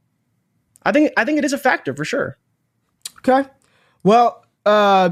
[0.81, 2.37] I think I think it is a factor for sure.
[3.19, 3.47] Okay.
[4.03, 5.11] Well, uh,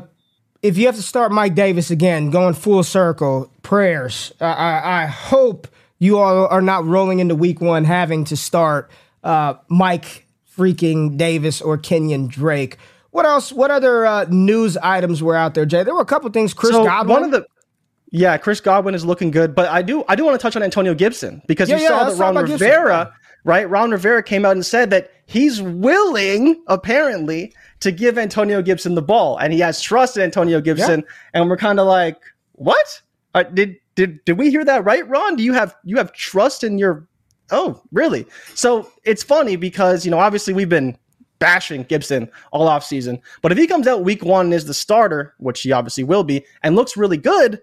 [0.63, 4.33] if you have to start Mike Davis again, going full circle, prayers.
[4.41, 5.67] Uh, I, I hope
[5.99, 8.89] you all are not rolling into week one having to start
[9.23, 10.25] uh, Mike
[10.57, 12.77] freaking Davis or Kenyon Drake.
[13.11, 13.51] What else?
[13.51, 15.83] What other uh, news items were out there, Jay?
[15.83, 16.53] There were a couple things.
[16.53, 17.13] Chris so Godwin.
[17.13, 17.45] One of the
[18.11, 20.63] yeah, Chris Godwin is looking good, but I do I do want to touch on
[20.63, 23.13] Antonio Gibson because yeah, you yeah, saw that Ron Rivera, Gibson.
[23.45, 23.69] right?
[23.69, 29.01] Ron Rivera came out and said that he's willing, apparently, to give Antonio Gibson the
[29.01, 30.99] ball, and he has trust in Antonio Gibson.
[30.99, 31.41] Yeah.
[31.41, 32.17] And we're kind of like,
[32.53, 33.01] what?
[33.33, 35.37] Uh, did did did we hear that right, Ron?
[35.37, 37.07] Do you have you have trust in your?
[37.49, 38.25] Oh, really?
[38.55, 40.97] So it's funny because you know obviously we've been
[41.41, 43.19] bashing Gibson all off season.
[43.41, 46.45] But if he comes out week one is the starter, which he obviously will be,
[46.63, 47.61] and looks really good,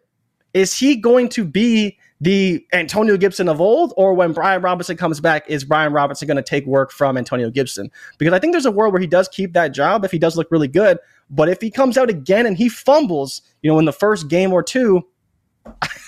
[0.53, 3.95] is he going to be the Antonio Gibson of old?
[3.97, 7.51] Or when Brian Robinson comes back, is Brian Robinson going to take work from Antonio
[7.51, 7.91] Gibson?
[8.19, 10.37] Because I think there's a world where he does keep that job if he does
[10.37, 10.99] look really good.
[11.31, 14.53] But if he comes out again and he fumbles, you know, in the first game
[14.53, 15.07] or two,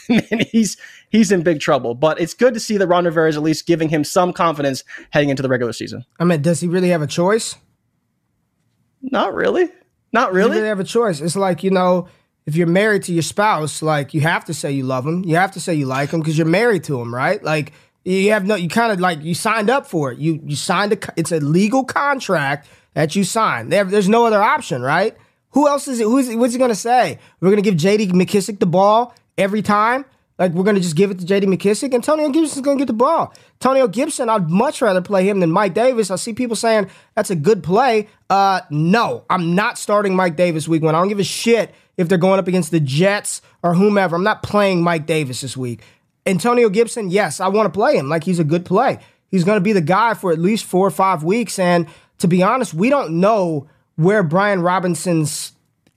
[0.51, 0.77] he's
[1.11, 1.95] he's in big trouble.
[1.95, 4.85] But it's good to see that Ron Rivera is at least giving him some confidence
[5.11, 6.05] heading into the regular season.
[6.19, 7.57] I mean, does he really have a choice?
[9.03, 9.71] Not really.
[10.13, 10.57] Not really.
[10.57, 11.21] really have a choice.
[11.21, 12.09] It's like you know,
[12.47, 15.37] if you're married to your spouse, like you have to say you love him, you
[15.37, 17.43] have to say you like him because you're married to him, right?
[17.43, 17.73] Like
[18.05, 20.19] you have no, you kind of like you signed up for it.
[20.19, 23.71] You you signed a, it's a legal contract that you signed.
[23.71, 25.17] There, there's no other option, right?
[25.51, 26.05] Who else is it?
[26.05, 27.19] Who's what's he gonna say?
[27.41, 28.09] We're gonna give J.D.
[28.09, 30.05] McKissic the ball every time.
[30.39, 31.47] Like we're gonna just give it to J.D.
[31.49, 33.35] McKissic, Antonio Gibson's gonna get the ball.
[33.61, 36.11] Antonio Gibson, I'd much rather play him than Mike Davis.
[36.11, 38.09] I see people saying that's a good play.
[38.31, 40.95] Uh, no, I'm not starting Mike Davis week one.
[40.95, 44.17] I don't give a shit if they're going up against the Jets or whomever.
[44.17, 45.83] I'm not playing Mike Davis this week.
[46.25, 48.09] Antonio Gibson, yes, I want to play him.
[48.09, 48.99] Like he's a good play.
[49.31, 51.59] He's gonna be the guy for at least four or five weeks.
[51.59, 55.53] And to be honest, we don't know where Brian Robinson's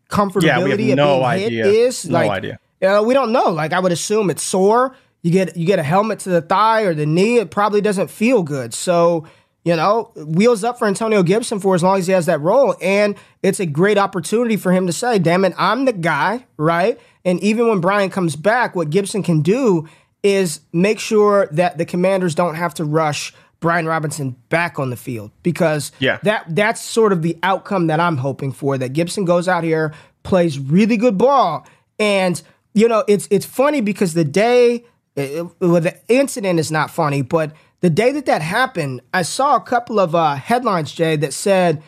[0.09, 1.65] comfortability yeah, no of being idea.
[1.65, 2.05] is.
[2.09, 3.49] No like, idea uh, we don't know.
[3.49, 4.95] Like I would assume it's sore.
[5.21, 7.37] You get you get a helmet to the thigh or the knee.
[7.37, 8.73] It probably doesn't feel good.
[8.73, 9.25] So
[9.63, 12.75] you know, wheels up for Antonio Gibson for as long as he has that role.
[12.81, 16.99] And it's a great opportunity for him to say, damn it, I'm the guy, right?
[17.23, 19.87] And even when Brian comes back, what Gibson can do
[20.21, 24.97] is make sure that the commanders don't have to rush Brian Robinson back on the
[24.97, 26.19] field because yeah.
[26.23, 28.77] that that's sort of the outcome that I'm hoping for.
[28.77, 29.93] That Gibson goes out here,
[30.23, 31.65] plays really good ball,
[31.97, 32.41] and
[32.73, 37.21] you know, it's it's funny because the day it, well, the incident is not funny,
[37.21, 41.33] but the day that that happened, I saw a couple of uh, headlines, Jay, that
[41.33, 41.83] said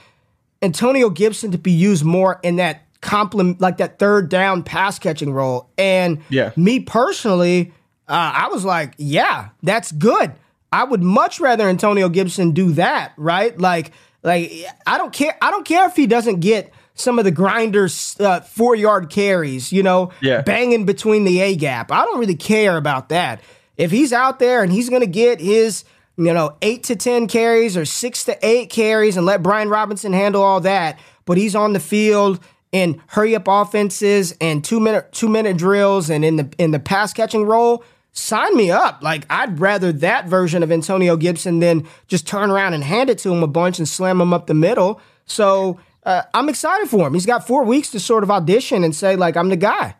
[0.62, 5.32] Antonio Gibson to be used more in that complement, like that third down pass catching
[5.32, 5.69] role.
[5.78, 6.52] And yeah.
[6.56, 7.71] me personally,
[8.08, 10.34] uh, I was like, yeah, that's good.
[10.71, 13.58] I would much rather Antonio Gibson do that, right?
[13.58, 14.52] Like, like
[14.86, 15.38] I don't care.
[15.41, 19.72] I don't care if he doesn't get some of the grinders uh, four yard carries,
[19.72, 20.42] you know, yeah.
[20.42, 21.92] banging between the A gap.
[21.92, 23.42] I don't really care about that.
[23.78, 25.84] If he's out there and he's going to get his,
[26.18, 30.14] you know, eight to 10 carries or six to eight carries and let Brian Robinson
[30.14, 32.40] handle all that, but he's on the field
[32.72, 36.80] in hurry up offenses and two minute two minute drills and in the in the
[36.80, 39.02] pass catching role, sign me up.
[39.02, 43.18] Like I'd rather that version of Antonio Gibson than just turn around and hand it
[43.20, 45.02] to him a bunch and slam him up the middle.
[45.26, 47.13] So uh, I'm excited for him.
[47.13, 49.96] He's got four weeks to sort of audition and say like I'm the guy.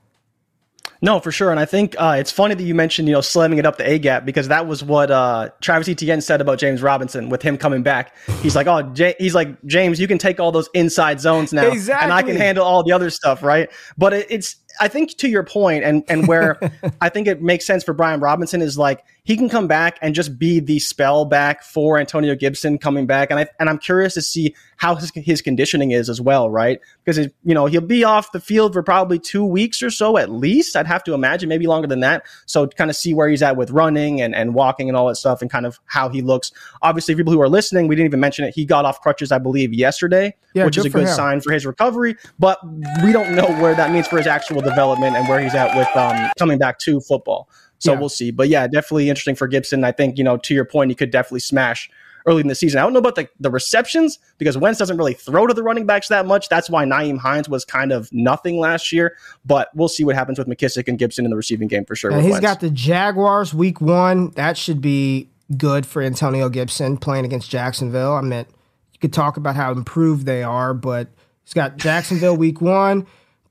[1.02, 1.52] No, for sure.
[1.52, 3.88] And I think uh, it's funny that you mentioned, you know, slamming it up the
[3.88, 7.58] A gap because that was what uh, Travis Etienne said about James Robinson with him
[7.58, 8.16] coming back.
[8.42, 11.68] He's like, oh, J-, he's like, James, you can take all those inside zones now,
[11.68, 12.04] exactly.
[12.04, 13.70] and I can handle all the other stuff, right?
[13.98, 16.60] But it, it's I think to your point, and and where
[17.02, 20.14] I think it makes sense for Brian Robinson is like he can come back and
[20.14, 24.14] just be the spell back for Antonio Gibson coming back, and I and I'm curious
[24.14, 26.80] to see how his, his conditioning is as well, right?
[27.04, 30.18] Because it, you know he'll be off the field for probably two weeks or so
[30.18, 30.76] at least.
[30.76, 32.24] I'd have to imagine maybe longer than that.
[32.46, 35.16] So kind of see where he's at with running and and walking and all that
[35.16, 36.52] stuff, and kind of how he looks.
[36.82, 38.54] Obviously, people who are listening, we didn't even mention it.
[38.54, 41.16] He got off crutches, I believe, yesterday, yeah, which is a good him.
[41.16, 42.16] sign for his recovery.
[42.38, 42.60] But
[43.04, 45.88] we don't know where that means for his actual development and where he's at with
[45.96, 47.50] um, coming back to football.
[47.80, 48.00] So yeah.
[48.00, 48.32] we'll see.
[48.32, 49.84] But yeah, definitely interesting for Gibson.
[49.84, 51.90] I think, you know, to your point, he could definitely smash
[52.26, 52.80] early in the season.
[52.80, 55.86] I don't know about the, the receptions because Wentz doesn't really throw to the running
[55.86, 56.50] backs that much.
[56.50, 59.16] That's why Nyheim Hines was kind of nothing last year.
[59.46, 62.12] But we'll see what happens with McKissic and Gibson in the receiving game for sure.
[62.12, 62.46] And he's Wentz.
[62.46, 64.32] got the Jaguars week one.
[64.32, 68.14] That should be good for Antonio Gibson playing against Jacksonville.
[68.14, 68.46] I mean,
[68.94, 71.10] you could talk about how improved they are, but
[71.44, 73.06] he's got Jacksonville week one,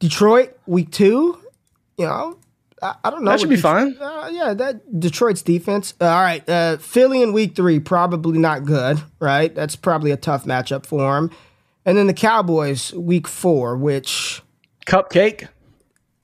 [0.05, 1.38] Detroit week two.
[1.97, 2.37] You know,
[2.83, 3.31] I, I don't know.
[3.31, 3.97] That should be fine.
[3.99, 5.95] Uh, yeah, that Detroit's defense.
[5.99, 9.03] Uh, all right, uh, Philly in week three probably not good.
[9.19, 11.31] Right, that's probably a tough matchup for him.
[11.87, 14.43] And then the Cowboys week four, which
[14.87, 15.49] cupcake.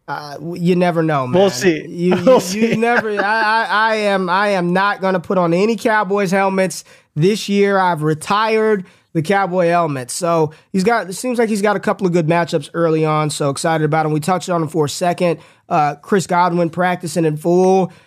[0.06, 1.40] Uh, you never know, man.
[1.40, 1.86] We'll see.
[1.88, 2.68] You, we'll you, see.
[2.70, 3.10] you never.
[3.12, 4.28] I, I, I am.
[4.28, 7.78] I am not going to put on any Cowboys helmets this year.
[7.78, 10.10] I've retired the Cowboy helmet.
[10.10, 11.08] So he's got.
[11.08, 13.30] It seems like he's got a couple of good matchups early on.
[13.30, 14.12] So excited about him.
[14.12, 15.40] We touched on him for a second.
[15.68, 17.92] Uh, Chris Godwin practicing in full.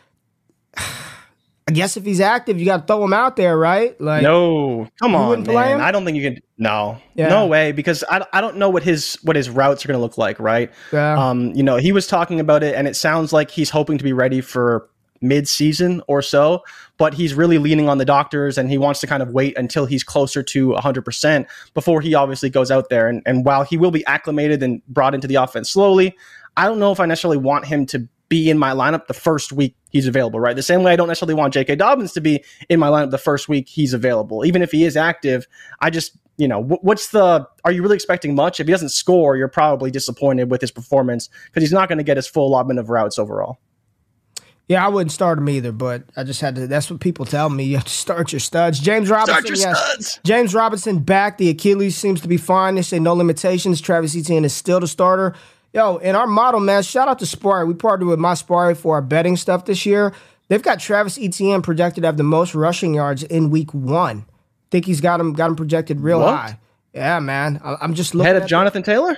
[1.65, 3.99] I guess if he's active, you got to throw him out there, right?
[4.01, 5.79] Like, no, come on, man.
[5.79, 6.41] I don't think you can.
[6.57, 7.29] No, yeah.
[7.29, 10.01] no way, because I, I don't know what his what his routes are going to
[10.01, 10.69] look like, right?
[10.91, 11.13] Yeah.
[11.17, 14.03] Um, you know, he was talking about it, and it sounds like he's hoping to
[14.03, 14.89] be ready for
[15.23, 16.61] mid-season or so
[16.97, 19.85] but he's really leaning on the doctors and he wants to kind of wait until
[19.85, 23.91] he's closer to 100% before he obviously goes out there and, and while he will
[23.91, 26.15] be acclimated and brought into the offense slowly
[26.57, 29.51] i don't know if i necessarily want him to be in my lineup the first
[29.51, 30.55] week he's available, right?
[30.55, 31.75] The same way I don't necessarily want J.K.
[31.75, 34.43] Dobbins to be in my lineup the first week he's available.
[34.43, 35.45] Even if he is active,
[35.81, 38.59] I just, you know, what's the, are you really expecting much?
[38.59, 42.03] If he doesn't score, you're probably disappointed with his performance because he's not going to
[42.03, 43.59] get his full allotment of routes overall.
[44.69, 46.67] Yeah, I wouldn't start him either, but I just had to.
[46.67, 47.63] That's what people tell me.
[47.73, 48.79] You have to start your studs.
[48.79, 49.85] James Robinson, your yes.
[49.85, 50.19] Studs.
[50.23, 51.37] James Robinson back.
[51.37, 52.75] The Achilles seems to be fine.
[52.75, 53.81] They say no limitations.
[53.81, 55.33] Travis Etienne is still the starter.
[55.73, 57.67] Yo, in our model, man, shout out to Spari.
[57.67, 60.13] We partnered with my Spari for our betting stuff this year.
[60.47, 64.25] They've got Travis Etienne projected to have the most rushing yards in week one.
[64.69, 66.35] Think he's got him got him projected real what?
[66.35, 66.59] high.
[66.93, 67.59] Yeah, man.
[67.63, 69.17] I'm just looking ahead of Jonathan the, Taylor.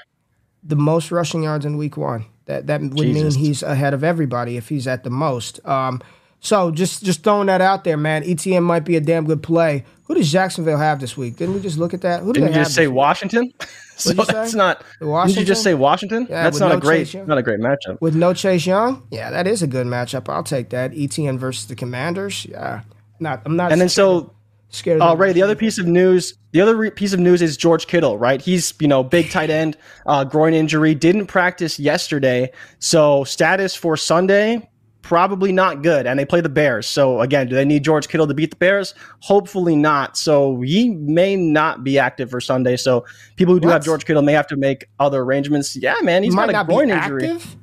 [0.63, 2.25] The most rushing yards in week one.
[2.45, 3.35] That that would Jesus.
[3.35, 5.65] mean he's ahead of everybody if he's at the most.
[5.65, 6.01] Um,
[6.39, 8.23] so just just throwing that out there, man.
[8.23, 9.83] Etienne might be a damn good play.
[10.03, 11.37] Who does Jacksonville have this week?
[11.37, 12.21] Didn't we just look at that?
[12.21, 13.51] Who do Didn't you just say Washington?
[13.95, 14.83] so that's not.
[15.01, 15.33] Washington?
[15.33, 16.27] Did you just say Washington?
[16.29, 17.99] Yeah, that's not no a great not a great matchup.
[17.99, 20.29] With no Chase Young, yeah, that is a good matchup.
[20.29, 20.91] I'll take that.
[20.95, 22.45] Etienne versus the Commanders.
[22.45, 22.81] Yeah,
[23.19, 23.41] not.
[23.45, 23.71] I'm not.
[23.71, 24.34] And then so
[24.75, 25.01] scared.
[25.01, 27.87] Uh, Ray, the other piece of news, the other re- piece of news is George
[27.87, 28.41] Kittle, right?
[28.41, 33.97] He's you know big tight end, uh, groin injury, didn't practice yesterday, so status for
[33.97, 34.69] Sunday
[35.05, 36.07] probably not good.
[36.07, 38.55] And they play the Bears, so again, do they need George Kittle to beat the
[38.55, 38.95] Bears?
[39.19, 40.17] Hopefully not.
[40.17, 42.75] So he may not be active for Sunday.
[42.75, 43.73] So people who do what?
[43.73, 45.75] have George Kittle may have to make other arrangements.
[45.75, 47.27] Yeah, man, he's Might got a groin injury.
[47.27, 47.55] Active?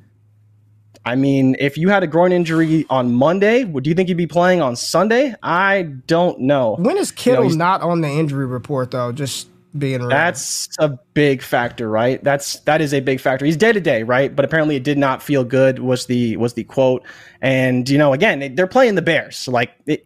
[1.05, 4.27] I mean, if you had a groin injury on Monday, would you think he'd be
[4.27, 5.35] playing on Sunday?
[5.43, 6.75] I don't know.
[6.79, 9.11] When is Kittle you know, not on the injury report though?
[9.11, 10.09] Just being real.
[10.09, 12.23] That's a big factor, right?
[12.23, 13.45] That's that is a big factor.
[13.45, 14.33] He's day to day, right?
[14.33, 17.03] But apparently it did not feel good was the was the quote.
[17.41, 19.47] And you know, again, they're playing the Bears.
[19.47, 20.05] Like it,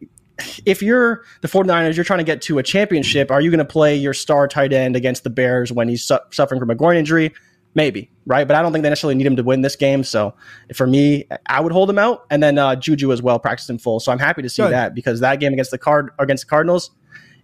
[0.66, 3.66] if you're the 49ers, you're trying to get to a championship, are you going to
[3.66, 6.96] play your star tight end against the Bears when he's su- suffering from a groin
[6.96, 7.34] injury?
[7.74, 8.48] Maybe, right?
[8.48, 10.04] But I don't think they necessarily need him to win this game.
[10.04, 10.34] So
[10.76, 12.26] for me, I would hold him out.
[12.30, 14.00] And then uh, Juju as well, practiced in full.
[14.00, 14.74] So I'm happy to see Good.
[14.74, 16.92] that because that game against the card against the Cardinals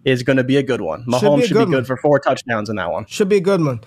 [0.04, 1.04] is going to be a good one.
[1.06, 3.06] Mahomes should be, should be good for four touchdowns in that one.
[3.06, 3.80] Should be a good one.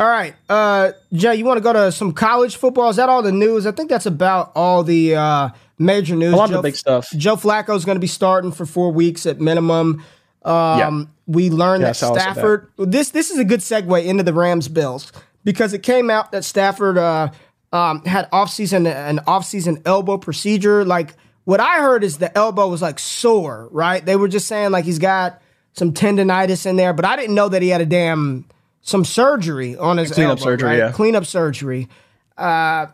[0.00, 2.90] All right, uh, Jay, you want to go to some college football?
[2.90, 3.64] Is that all the news?
[3.64, 6.32] I think that's about all the uh, major news.
[6.32, 7.08] A lot Joe, of the big stuff.
[7.16, 10.04] Joe Flacco is going to be starting for four weeks at minimum.
[10.42, 11.04] Um, yeah.
[11.26, 12.68] We learned yeah, that Stafford.
[12.76, 12.90] That.
[12.90, 15.12] This this is a good segue into the Rams Bills
[15.44, 17.30] because it came out that Stafford uh,
[17.72, 20.84] um, had offseason an offseason elbow procedure.
[20.84, 24.04] Like what I heard is the elbow was like sore, right?
[24.04, 25.40] They were just saying like he's got
[25.74, 28.46] some tendonitis in there, but I didn't know that he had a damn
[28.80, 30.78] some surgery on his cleanup elbow, surgery, right?
[30.78, 30.92] yeah.
[30.92, 31.88] Cleanup surgery.
[32.36, 32.86] Uh,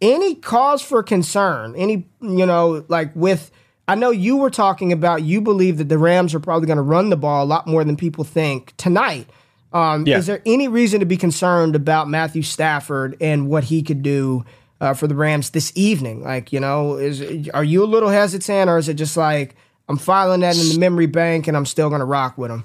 [0.00, 1.74] any cause for concern?
[1.76, 3.50] Any you know like with
[3.88, 6.82] I know you were talking about you believe that the Rams are probably going to
[6.82, 9.28] run the ball a lot more than people think tonight.
[9.76, 10.18] Um, Yeah.
[10.18, 14.44] Is there any reason to be concerned about Matthew Stafford and what he could do
[14.80, 16.22] uh, for the Rams this evening?
[16.22, 19.54] Like, you know, is are you a little hesitant, or is it just like
[19.88, 22.64] I'm filing that in the memory bank and I'm still going to rock with him?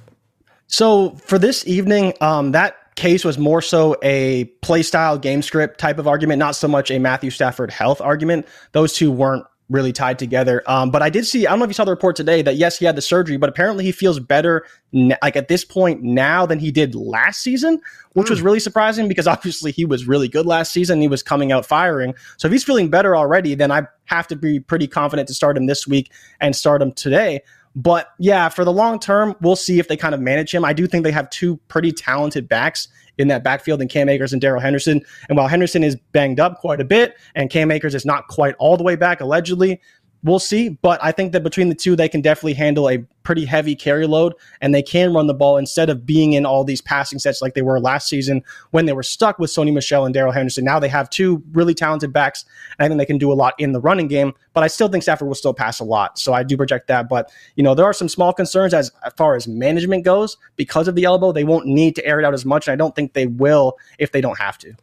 [0.67, 5.79] So for this evening, um, that case was more so a play style game script
[5.79, 8.47] type of argument, not so much a Matthew Stafford health argument.
[8.71, 10.61] Those two weren't really tied together.
[10.67, 12.57] Um, but I did see, I don't know if you saw the report today that
[12.57, 16.03] yes, he had the surgery, but apparently he feels better n- like at this point
[16.03, 17.81] now than he did last season,
[18.13, 21.01] which was really surprising because obviously he was really good last season.
[21.01, 22.13] He was coming out firing.
[22.37, 25.57] So if he's feeling better already, then I have to be pretty confident to start
[25.57, 27.41] him this week and start him today.
[27.73, 30.65] But yeah, for the long term, we'll see if they kind of manage him.
[30.65, 32.89] I do think they have two pretty talented backs
[33.21, 35.01] in that backfield in Cam Akers and Darrell Henderson.
[35.29, 38.55] And while Henderson is banged up quite a bit and Cam Akers is not quite
[38.59, 39.79] all the way back, allegedly,
[40.23, 40.69] we'll see.
[40.69, 44.07] But I think that between the two, they can definitely handle a pretty heavy carry
[44.07, 47.41] load and they can run the ball instead of being in all these passing sets
[47.41, 50.65] like they were last season when they were stuck with Sony Michel and Darrell Henderson.
[50.65, 52.45] Now they have two really talented backs
[52.77, 54.87] and I think they can do a lot in the running game, but I still
[54.87, 56.17] think Stafford will still pass a lot.
[56.17, 57.07] So I do project that.
[57.07, 60.87] But, you know, there are some small concerns as, as far as management goes because
[60.87, 61.31] of the elbow.
[61.31, 62.67] They won't need to air it out as much.
[62.67, 64.73] And I don't think they will if they don't have to.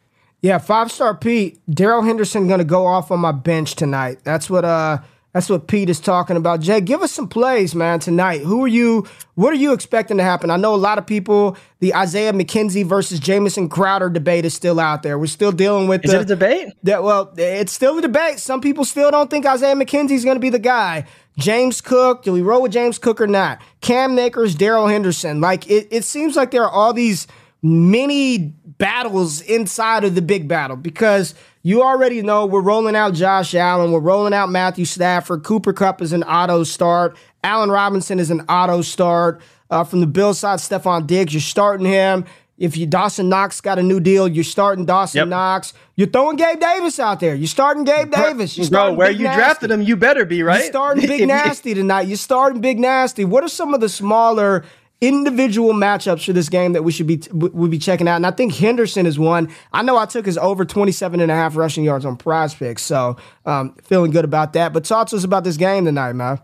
[0.40, 4.20] Yeah, five star Pete, Darrell Henderson to go off on my bench tonight.
[4.22, 4.98] That's what uh
[5.38, 6.58] that's what Pete is talking about.
[6.58, 8.40] Jay, give us some plays, man, tonight.
[8.40, 9.06] Who are you?
[9.36, 10.50] What are you expecting to happen?
[10.50, 11.56] I know a lot of people.
[11.78, 15.16] The Isaiah McKenzie versus Jamison Crowder debate is still out there.
[15.16, 16.72] We're still dealing with Is the, it a debate?
[16.82, 18.40] that well, it's still a debate.
[18.40, 21.06] Some people still don't think Isaiah McKenzie is going to be the guy.
[21.38, 23.62] James Cook, do we roll with James Cook or not?
[23.80, 25.40] Cam Akers, Darrell Henderson.
[25.40, 27.28] Like it, it seems like there are all these
[27.62, 28.38] mini
[28.78, 31.36] battles inside of the big battle because
[31.68, 36.00] you already know we're rolling out Josh Allen, we're rolling out Matthew Stafford, Cooper Kupp
[36.00, 39.40] is an auto start, Allen Robinson is an auto start.
[39.70, 42.24] Uh, from the Bill side, Stefon Diggs, you're starting him.
[42.56, 45.28] If you Dawson Knox got a new deal, you're starting Dawson Yep.
[45.28, 45.74] Knox.
[45.94, 47.34] You're throwing Gabe Davis out there.
[47.34, 48.56] You're starting Gabe Davis.
[48.56, 49.38] You're Bro, starting where Big you Nasty.
[49.40, 50.60] drafted him, you better be, right?
[50.62, 52.08] You're starting Big Nasty tonight.
[52.08, 53.24] You're starting Big Nasty.
[53.26, 54.64] What are some of the smaller
[55.00, 58.16] individual matchups for this game that we should be we be checking out?
[58.16, 59.52] And I think Henderson is one.
[59.72, 63.16] I know I took his over 27 and a half rushing yards on PrizePicks, so
[63.46, 64.72] um, feeling good about that.
[64.72, 66.40] But talk to us about this game tonight, man.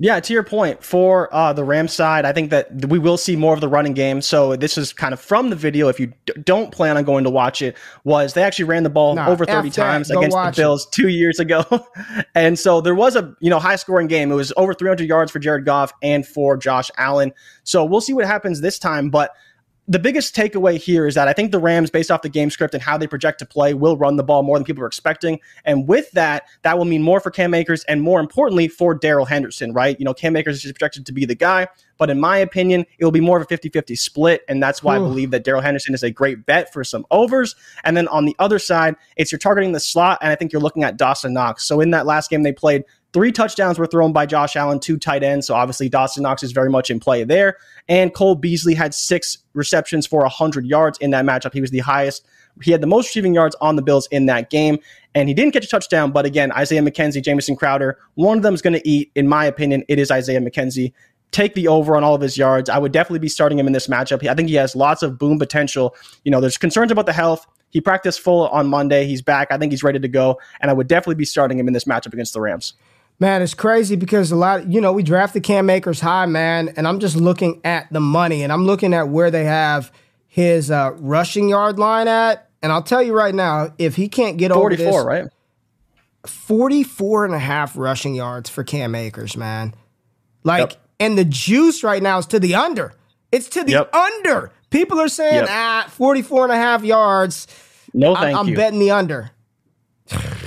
[0.00, 3.34] Yeah, to your point, for uh, the Rams side, I think that we will see
[3.34, 4.22] more of the running game.
[4.22, 5.88] So this is kind of from the video.
[5.88, 8.90] If you d- don't plan on going to watch it, was they actually ran the
[8.90, 10.62] ball Nah, over 30 times against the watch it.
[10.62, 11.64] Bills two years ago,
[12.36, 14.30] and so there was a you know high scoring game.
[14.30, 17.32] It was over 300 yards for Jared Goff and for Josh Allen.
[17.64, 19.32] So we'll see what happens this time, but
[19.88, 22.74] the biggest takeaway here is that I think the Rams, based off the game script
[22.74, 25.40] and how they project to play, will run the ball more than people are expecting.
[25.64, 29.24] And with that, that will mean more for Cam Akers and more importantly for Darrell
[29.24, 29.98] Henderson, right?
[29.98, 33.04] You know, Cam Akers is projected to be the guy, but in my opinion, it
[33.04, 34.42] will be more of a 50 50 split.
[34.46, 37.56] And that's why I believe that Darrell Henderson is a great bet for some overs.
[37.82, 40.60] And then on the other side, it's you're targeting the slot, and I think you're
[40.60, 41.64] looking at Dawson Knox.
[41.64, 42.84] So in that last game they played,
[43.18, 45.48] Three touchdowns were thrown by Josh Allen, two tight ends.
[45.48, 47.56] So obviously Dawson Knox is very much in play there.
[47.88, 51.52] And Cole Beasley had six receptions for 100 yards in that matchup.
[51.52, 52.24] He was the highest.
[52.62, 54.78] He had the most receiving yards on the Bills in that game.
[55.16, 56.12] And he didn't catch a touchdown.
[56.12, 59.10] But again, Isaiah McKenzie, Jamison Crowder, one of them is going to eat.
[59.16, 60.92] In my opinion, it is Isaiah McKenzie.
[61.32, 62.70] Take the over on all of his yards.
[62.70, 64.24] I would definitely be starting him in this matchup.
[64.28, 65.96] I think he has lots of boom potential.
[66.22, 67.48] You know, there's concerns about the health.
[67.70, 69.06] He practiced full on Monday.
[69.06, 69.48] He's back.
[69.50, 70.38] I think he's ready to go.
[70.60, 72.74] And I would definitely be starting him in this matchup against the Rams.
[73.20, 76.86] Man, it's crazy because a lot, you know, we drafted Cam Akers high, man, and
[76.86, 79.90] I'm just looking at the money and I'm looking at where they have
[80.28, 82.48] his uh, rushing yard line at.
[82.62, 85.24] And I'll tell you right now, if he can't get over 44, this, right?
[86.26, 89.74] 44 and a half rushing yards for Cam Akers, man.
[90.44, 90.80] Like, Yep.
[91.00, 92.92] and the juice right now is to the under.
[93.32, 93.94] It's to the Yep.
[93.94, 94.52] under.
[94.70, 95.48] People are saying, Yep.
[95.50, 97.46] ah, 44 and a half yards.
[97.94, 98.56] No, I'm, thank I'm you.
[98.56, 99.30] betting the under.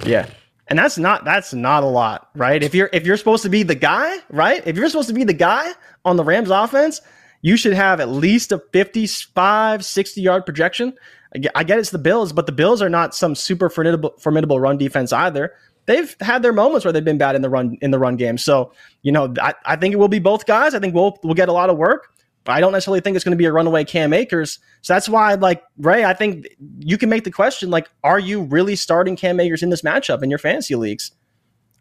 [0.06, 0.28] Yeah.
[0.72, 2.64] And that's not that's not a lot, right?
[2.64, 4.66] If you're if you're supposed to be the guy, right?
[4.66, 5.70] If you're supposed to be the guy
[6.06, 7.02] on the Rams offense,
[7.42, 10.94] you should have at least a 55, 60 yard projection.
[11.56, 14.78] I get, it's the Bills, but the Bills are not some super formidable formidable run
[14.78, 15.52] defense either.
[15.88, 18.38] They've had their moments where they've been bad in the run in the run game.
[18.38, 18.72] So,
[19.02, 20.74] you know, I, I think it will be both guys.
[20.74, 22.14] I think we'll we'll get a lot of work.
[22.44, 24.60] But I don't necessarily think it's going to be a runaway Cam Akers.
[24.82, 26.48] So that's why, like Ray, I think
[26.80, 30.24] you can make the question: like, are you really starting Cam Akers in this matchup
[30.24, 31.12] in your fantasy leagues?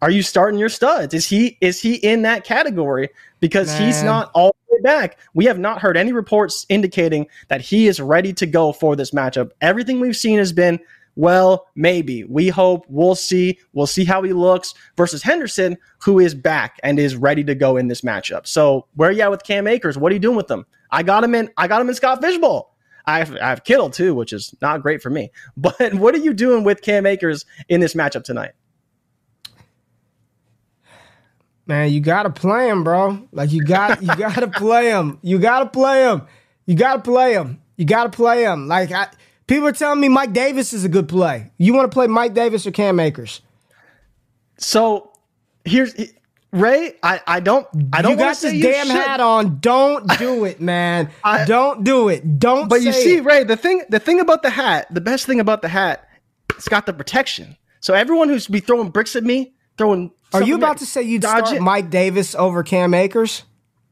[0.03, 1.13] Are you starting your studs?
[1.13, 3.11] Is he is he in that category?
[3.39, 3.87] Because Man.
[3.87, 5.19] he's not all the way back.
[5.35, 9.11] We have not heard any reports indicating that he is ready to go for this
[9.11, 9.51] matchup.
[9.61, 10.81] Everything we've seen has been
[11.17, 12.25] well, maybe.
[12.25, 12.87] We hope.
[12.89, 13.59] We'll see.
[13.73, 17.77] We'll see how he looks versus Henderson, who is back and is ready to go
[17.77, 18.47] in this matchup.
[18.47, 19.99] So where are you at with Cam Akers?
[19.99, 20.67] What are you doing with them?
[20.91, 21.51] I got him in.
[21.57, 22.71] I got him in Scott Fish Bowl.
[23.07, 25.31] I have, I have Kittle too, which is not great for me.
[25.57, 28.53] But what are you doing with Cam Akers in this matchup tonight?
[31.67, 33.29] Man, you gotta play him, bro.
[33.33, 35.19] Like you got, you gotta play him.
[35.23, 36.27] You gotta play him.
[36.67, 37.61] You gotta play him.
[37.77, 38.69] You gotta play him.
[38.69, 39.09] Like I
[39.51, 41.51] People are telling me Mike Davis is a good play.
[41.59, 43.41] You want to play Mike Davis or Cam Akers?
[44.59, 45.11] So
[45.65, 45.93] here's
[46.53, 46.95] Ray.
[47.03, 48.13] I, I don't I don't.
[48.13, 49.59] You got this damn hat on.
[49.59, 51.11] Don't do it, man.
[51.25, 52.39] I, don't do it.
[52.39, 52.69] Don't.
[52.69, 53.25] But you see, it.
[53.25, 56.09] Ray, the thing the thing about the hat, the best thing about the hat,
[56.51, 57.57] it's got the protection.
[57.81, 60.13] So everyone who's be throwing bricks at me, throwing.
[60.33, 61.61] Are you about to say you'd start it?
[61.61, 63.43] Mike Davis over Cam Akers?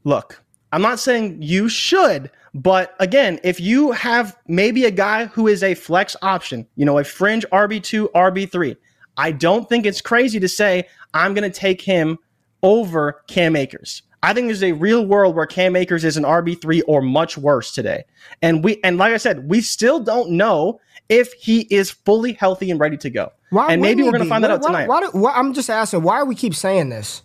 [0.05, 0.41] Look,
[0.73, 5.62] I'm not saying you should, but again, if you have maybe a guy who is
[5.62, 8.77] a flex option, you know, a fringe RB2, RB3,
[9.16, 12.19] I don't think it's crazy to say I'm going to take him
[12.62, 14.03] over Cam Akers.
[14.23, 17.73] I think there's a real world where Cam Akers is an RB3 or much worse
[17.73, 18.05] today.
[18.43, 22.71] And we and like I said, we still don't know if he is fully healthy
[22.71, 23.33] and ready to go.
[23.51, 24.89] Why and maybe we're going to find that out tonight.
[24.89, 27.23] Why, why, I'm just asking, why do we keep saying this?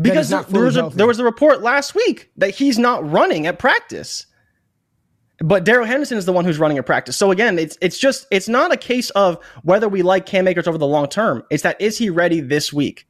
[0.00, 3.58] Because there was, a, there was a report last week that he's not running at
[3.58, 4.26] practice.
[5.38, 7.16] But Darrell Henderson is the one who's running a practice.
[7.16, 10.68] So again, it's it's just it's not a case of whether we like Cam Akers
[10.68, 11.44] over the long term.
[11.50, 13.06] It's that is he ready this week?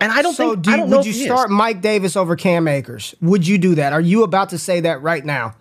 [0.00, 0.64] And I don't so think.
[0.64, 1.56] Do, I don't would you start is.
[1.56, 3.14] Mike Davis over Cam Akers?
[3.22, 3.92] Would you do that?
[3.92, 5.54] Are you about to say that right now?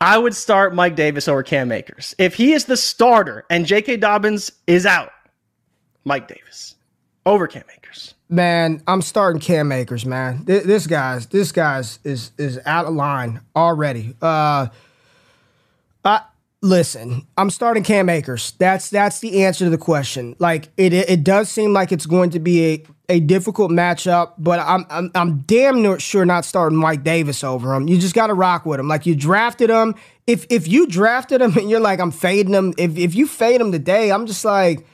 [0.00, 3.96] I would start Mike Davis over Cam Akers if he is the starter and J.K.
[3.96, 5.10] Dobbins is out.
[6.04, 6.74] Mike Davis
[7.24, 7.83] over Cam Akers.
[8.34, 10.04] Man, I'm starting Cam Akers.
[10.04, 14.16] Man, this guy's this guy's is is out of line already.
[14.20, 14.66] Uh,
[16.04, 16.18] uh,
[16.60, 18.54] listen, I'm starting Cam Akers.
[18.58, 20.34] That's that's the answer to the question.
[20.40, 24.58] Like it it does seem like it's going to be a, a difficult matchup, but
[24.58, 27.86] I'm, I'm I'm damn sure not starting Mike Davis over him.
[27.86, 28.88] You just got to rock with him.
[28.88, 29.94] Like you drafted him.
[30.26, 33.60] If if you drafted him and you're like I'm fading him, if if you fade
[33.60, 34.84] him today, I'm just like,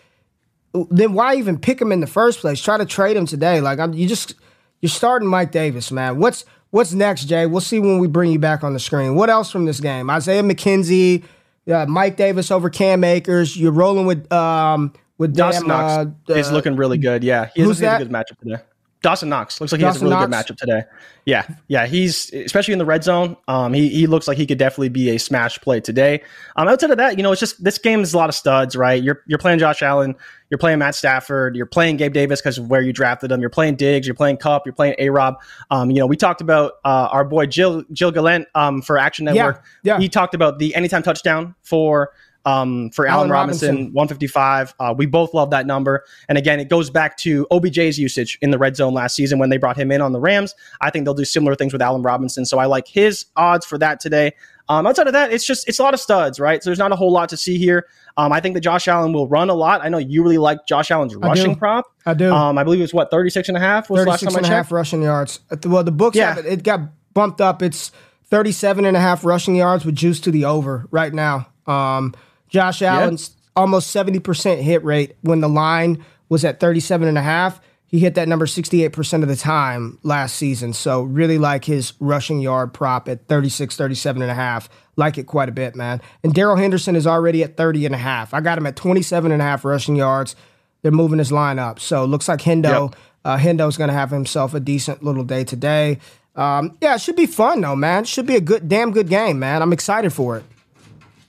[0.90, 2.60] then why even pick him in the first place?
[2.60, 3.60] Try to trade him today.
[3.60, 4.34] Like I'm, you just
[4.80, 6.18] you're starting Mike Davis, man.
[6.18, 7.46] What's What's next, Jay?
[7.46, 9.16] We'll see when we bring you back on the screen.
[9.16, 10.08] What else from this game?
[10.08, 11.24] Isaiah McKenzie,
[11.68, 13.56] uh, Mike Davis over Cam Akers.
[13.56, 17.24] You're rolling with um with Dawson Knox uh, is looking really good.
[17.24, 18.62] Yeah, he has a good matchup today.
[19.02, 20.46] Dawson Knox looks like he Dawson has a really Knox.
[20.46, 20.82] good matchup today.
[21.24, 23.36] Yeah, yeah, he's especially in the red zone.
[23.48, 26.22] Um, he he looks like he could definitely be a smash play today.
[26.56, 28.76] Um, outside of that, you know, it's just this game is a lot of studs,
[28.76, 29.02] right?
[29.02, 30.16] You're you're playing Josh Allen,
[30.50, 33.40] you're playing Matt Stafford, you're playing Gabe Davis because of where you drafted him.
[33.40, 35.36] You're playing Diggs, you're playing Kupp, you're playing A Rob.
[35.70, 39.24] Um, you know, we talked about uh, our boy Jill Jill Gallant um for Action
[39.24, 39.64] Network.
[39.82, 40.00] Yeah, yeah.
[40.00, 42.10] He talked about the anytime touchdown for
[42.44, 44.74] um, for Allen, Allen Robinson, Robinson, 155.
[44.78, 46.04] Uh, we both love that number.
[46.28, 49.50] And again, it goes back to OBJ's usage in the red zone last season when
[49.50, 50.54] they brought him in on the Rams.
[50.80, 52.46] I think they'll do similar things with Allen Robinson.
[52.46, 54.32] So I like his odds for that today.
[54.68, 56.62] Um, outside of that, it's just it's a lot of studs, right?
[56.62, 57.88] So there's not a whole lot to see here.
[58.16, 59.84] Um, I think that Josh Allen will run a lot.
[59.84, 61.86] I know you really like Josh Allen's rushing I prop.
[62.06, 62.32] I do.
[62.32, 64.54] Um, I believe it's what 36 and a half was 36 last time and checked.
[64.54, 65.40] half rushing yards.
[65.64, 66.38] Well, the books yeah.
[66.38, 66.82] it, it got
[67.14, 67.62] bumped up.
[67.62, 67.90] It's
[68.26, 71.48] 37 and a half rushing yards with juice to the over right now.
[71.66, 72.14] Um,
[72.50, 77.60] Josh Allen's almost 70% hit rate when the line was at 37 and a half.
[77.86, 80.72] He hit that number 68% of the time last season.
[80.72, 84.68] So really like his rushing yard prop at 36, 37 and a half.
[84.94, 86.00] Like it quite a bit, man.
[86.22, 88.32] And Darrell Henderson is already at 30 and a half.
[88.32, 90.36] I got him at 27 and a half rushing yards.
[90.82, 91.80] They're moving his line up.
[91.80, 93.00] So looks like Hendo, yep.
[93.24, 95.98] uh, Hendo's going to have himself a decent little day today.
[96.36, 98.04] Um, yeah, it should be fun though, man.
[98.04, 99.62] Should be a good, damn good game, man.
[99.62, 100.44] I'm excited for it.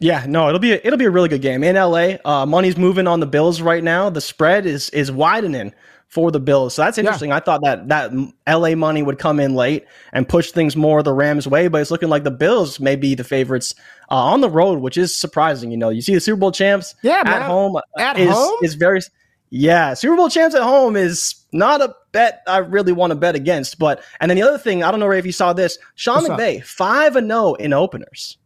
[0.01, 2.15] Yeah, no, it'll be a, it'll be a really good game in LA.
[2.25, 4.09] Uh, money's moving on the Bills right now.
[4.09, 5.73] The spread is is widening
[6.07, 7.29] for the Bills, so that's interesting.
[7.29, 7.35] Yeah.
[7.35, 8.11] I thought that that
[8.49, 11.91] LA money would come in late and push things more the Rams' way, but it's
[11.91, 13.75] looking like the Bills may be the favorites
[14.09, 15.69] uh, on the road, which is surprising.
[15.69, 18.73] You know, you see the Super Bowl champs yeah, at home at is, home is
[18.73, 19.01] very
[19.51, 23.35] yeah, Super Bowl champs at home is not a bet I really want to bet
[23.35, 23.77] against.
[23.77, 26.23] But and then the other thing, I don't know Ray if you saw this, Sean
[26.23, 28.37] What's McVay five and zero oh in openers.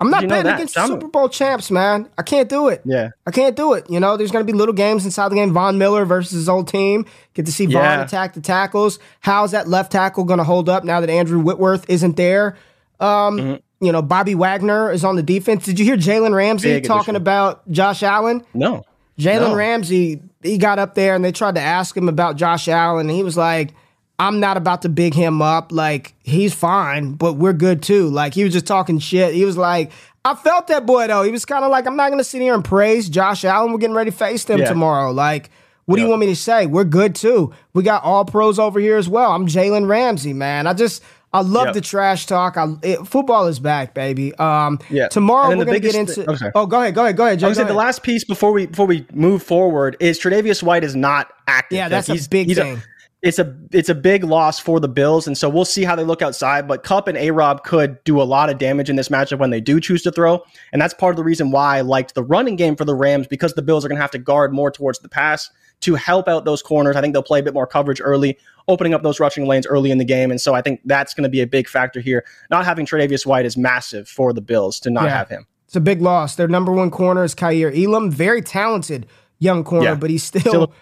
[0.00, 2.08] I'm not betting against Super Bowl champs, man.
[2.18, 2.82] I can't do it.
[2.84, 3.10] Yeah.
[3.26, 3.88] I can't do it.
[3.88, 5.52] You know, there's going to be little games inside the game.
[5.52, 7.06] Von Miller versus his old team.
[7.34, 8.02] Get to see Von yeah.
[8.02, 8.98] attack the tackles.
[9.20, 12.56] How's that left tackle going to hold up now that Andrew Whitworth isn't there?
[13.00, 13.84] Um, mm-hmm.
[13.84, 15.64] You know, Bobby Wagner is on the defense.
[15.64, 18.44] Did you hear Jalen Ramsey Big talking about Josh Allen?
[18.54, 18.84] No.
[19.18, 19.54] Jalen no.
[19.54, 23.16] Ramsey, he got up there and they tried to ask him about Josh Allen, and
[23.16, 23.74] he was like,
[24.18, 25.72] I'm not about to big him up.
[25.72, 28.08] Like, he's fine, but we're good too.
[28.08, 29.34] Like, he was just talking shit.
[29.34, 29.92] He was like,
[30.24, 31.22] I felt that boy though.
[31.22, 33.72] He was kind of like, I'm not going to sit here and praise Josh Allen.
[33.72, 34.68] We're getting ready to face them yeah.
[34.68, 35.12] tomorrow.
[35.12, 35.50] Like,
[35.84, 36.66] what do you want me to say?
[36.66, 37.52] We're good too.
[37.72, 39.30] We got all pros over here as well.
[39.30, 40.66] I'm Jalen Ramsey, man.
[40.66, 41.00] I just,
[41.32, 41.74] I love yep.
[41.74, 42.56] the trash talk.
[42.56, 44.34] I, it, football is back, baby.
[44.34, 45.08] Um, yeah.
[45.08, 46.24] Tomorrow we're gonna get into.
[46.24, 47.38] Th- oh, go ahead, go ahead, go ahead.
[47.38, 50.62] Jay, I was say the last piece before we before we move forward is Tre'Davious
[50.62, 51.76] White is not active.
[51.76, 52.78] Yeah, that's a big thing.
[52.78, 52.82] A,
[53.22, 56.04] it's a it's a big loss for the Bills, and so we'll see how they
[56.04, 56.68] look outside.
[56.68, 59.50] But Kupp and A Rob could do a lot of damage in this matchup when
[59.50, 62.22] they do choose to throw, and that's part of the reason why I liked the
[62.22, 64.70] running game for the Rams because the Bills are going to have to guard more
[64.70, 65.50] towards the pass
[65.80, 66.94] to help out those corners.
[66.94, 68.38] I think they'll play a bit more coverage early,
[68.68, 71.24] opening up those rushing lanes early in the game, and so I think that's going
[71.24, 72.24] to be a big factor here.
[72.50, 75.16] Not having Tre'Davious White is massive for the Bills to not yeah.
[75.16, 75.46] have him.
[75.66, 76.36] It's a big loss.
[76.36, 79.06] Their number one corner is Kaiir Elam, very talented
[79.38, 79.94] young corner, yeah.
[79.94, 80.74] but he's still, still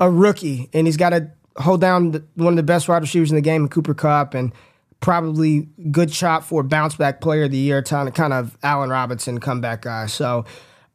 [0.00, 3.30] a rookie, and he's got to hold down the, one of the best wide receivers
[3.30, 4.52] in the game, in Cooper Kupp and
[5.00, 8.90] probably good shot for bounce back player of the year, kind of, kind of Allen
[8.90, 10.06] Robinson comeback guy.
[10.06, 10.44] So,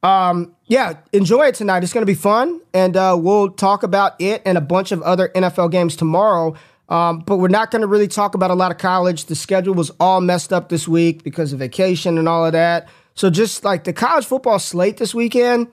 [0.02, 1.84] um, yeah, enjoy it tonight.
[1.84, 5.02] It's going to be fun, and uh, we'll talk about it and a bunch of
[5.02, 6.56] other NFL games tomorrow.
[6.88, 9.26] Um, but we're not going to really talk about a lot of college.
[9.26, 12.88] The schedule was all messed up this week because of vacation and all of that.
[13.14, 15.68] So just like the college football slate this weekend,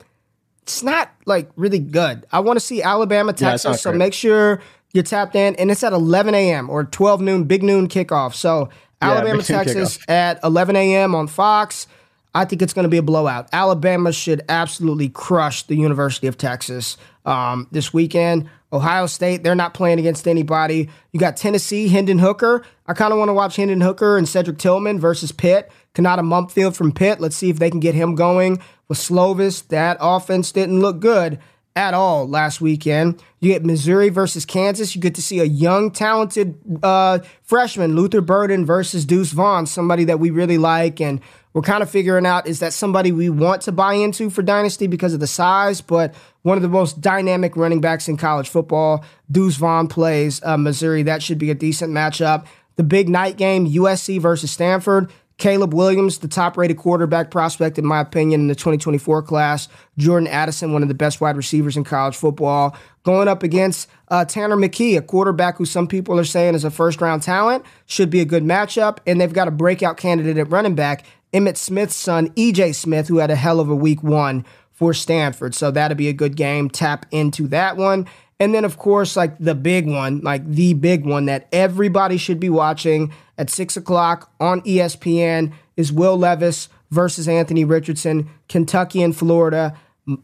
[0.62, 2.26] it's not like really good.
[2.32, 3.64] I want to see Alabama, Texas.
[3.64, 4.60] Yeah, so make sure
[4.92, 6.70] you're tapped in, and it's at 11 a.m.
[6.70, 8.34] or 12 noon, big noon kickoff.
[8.34, 8.70] So
[9.02, 11.14] yeah, Alabama, Texas at 11 a.m.
[11.14, 11.86] on Fox.
[12.34, 13.48] I think it's going to be a blowout.
[13.52, 18.48] Alabama should absolutely crush the University of Texas um, this weekend.
[18.72, 20.90] Ohio State, they're not playing against anybody.
[21.12, 22.62] You got Tennessee, Hendon Hooker.
[22.86, 25.70] I kind of want to watch Hendon Hooker and Cedric Tillman versus Pitt.
[25.94, 27.20] Konata Mumpfield from Pitt.
[27.20, 29.66] Let's see if they can get him going with Slovis.
[29.68, 31.38] That offense didn't look good
[31.76, 33.22] at all last weekend.
[33.40, 34.96] You get Missouri versus Kansas.
[34.96, 40.04] You get to see a young, talented uh, freshman, Luther Burden versus Deuce Vaughn, somebody
[40.04, 41.00] that we really like.
[41.00, 41.20] And
[41.52, 44.86] we're kind of figuring out is that somebody we want to buy into for Dynasty
[44.86, 49.04] because of the size, but one of the most dynamic running backs in college football.
[49.30, 51.02] Deuce Vaughn plays uh, Missouri.
[51.02, 52.46] That should be a decent matchup.
[52.76, 55.10] The big night game, USC versus Stanford.
[55.38, 59.68] Caleb Williams, the top rated quarterback prospect, in my opinion, in the 2024 class.
[59.98, 62.74] Jordan Addison, one of the best wide receivers in college football.
[63.02, 66.70] Going up against uh, Tanner McKee, a quarterback who some people are saying is a
[66.70, 67.64] first round talent.
[67.84, 68.98] Should be a good matchup.
[69.06, 73.18] And they've got a breakout candidate at running back, Emmitt Smith's son, EJ Smith, who
[73.18, 75.54] had a hell of a week one for Stanford.
[75.54, 76.70] So that'll be a good game.
[76.70, 78.06] Tap into that one.
[78.38, 82.38] And then, of course, like the big one, like the big one that everybody should
[82.38, 89.16] be watching at six o'clock on ESPN is Will Levis versus Anthony Richardson, Kentucky and
[89.16, 89.76] Florida.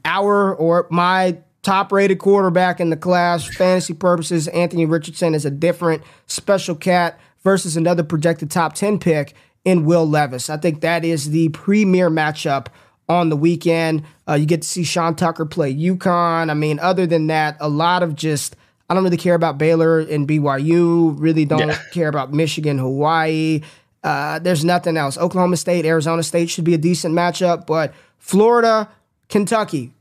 [0.04, 5.50] Our or my top rated quarterback in the class, fantasy purposes, Anthony Richardson is a
[5.50, 9.34] different special cat versus another projected top 10 pick
[9.64, 10.50] in Will Levis.
[10.50, 12.66] I think that is the premier matchup
[13.08, 14.04] on the weekend.
[14.28, 16.50] Uh, you get to see Sean Tucker play UConn.
[16.50, 18.56] I mean, other than that, a lot of just
[18.92, 21.14] I don't really care about Baylor and BYU.
[21.18, 21.78] Really don't yeah.
[21.92, 23.62] care about Michigan, Hawaii.
[24.04, 25.16] Uh, there's nothing else.
[25.16, 28.90] Oklahoma State, Arizona State should be a decent matchup, but Florida,
[29.28, 29.92] Kentucky,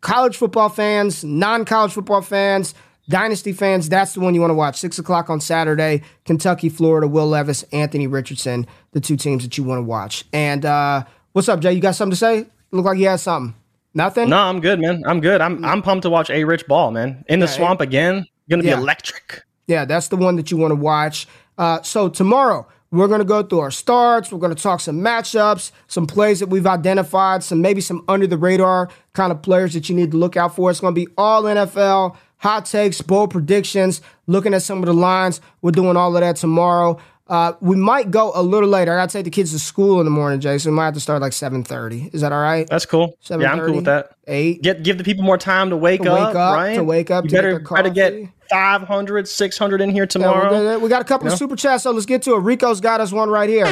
[0.00, 2.74] college football fans, non-college football fans,
[3.10, 4.78] dynasty fans, that's the one you want to watch.
[4.78, 6.02] Six o'clock on Saturday.
[6.24, 10.24] Kentucky, Florida, Will Levis, Anthony Richardson, the two teams that you want to watch.
[10.32, 11.72] And uh, What's up, Jay?
[11.72, 12.46] You got something to say?
[12.72, 13.54] Look like you had something.
[13.94, 14.28] Nothing?
[14.28, 15.02] No, I'm good, man.
[15.06, 15.40] I'm good.
[15.40, 17.24] I'm I'm pumped to watch A Rich ball, man.
[17.28, 18.26] In the yeah, swamp again.
[18.48, 18.76] Gonna yeah.
[18.76, 19.42] be electric.
[19.66, 21.26] Yeah, that's the one that you want to watch.
[21.58, 24.32] Uh, so tomorrow we're gonna go through our starts.
[24.32, 28.38] We're gonna talk some matchups, some plays that we've identified, some maybe some under the
[28.38, 30.70] radar kind of players that you need to look out for.
[30.70, 35.40] It's gonna be all NFL, hot takes, bold predictions, looking at some of the lines.
[35.62, 36.98] We're doing all of that tomorrow.
[37.30, 38.92] Uh, we might go a little later.
[38.92, 40.72] I gotta take the kids to school in the morning, Jason.
[40.72, 42.10] We might have to start like seven thirty.
[42.12, 42.66] Is that all right?
[42.68, 43.16] That's cool.
[43.30, 44.16] Yeah, I'm cool with that.
[44.26, 44.62] Eight.
[44.62, 46.56] Get give the people more time to wake, to up, wake up.
[46.56, 46.74] Right?
[46.74, 47.24] To wake up.
[47.24, 50.60] You better try to get 500, 600 in here tomorrow.
[50.60, 52.40] Yeah, we got a couple you of super chats, so let's get to it.
[52.40, 53.66] Rico's got us one right here.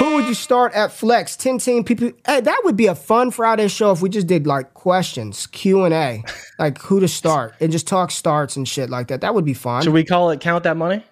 [0.00, 1.36] Who would you start at flex?
[1.36, 2.14] 10 team PP.
[2.26, 6.24] Hey, that would be a fun Friday show if we just did like questions, Q&A,
[6.58, 9.20] like who to start and just talk starts and shit like that.
[9.20, 9.82] That would be fun.
[9.82, 11.04] Should we call it count that money?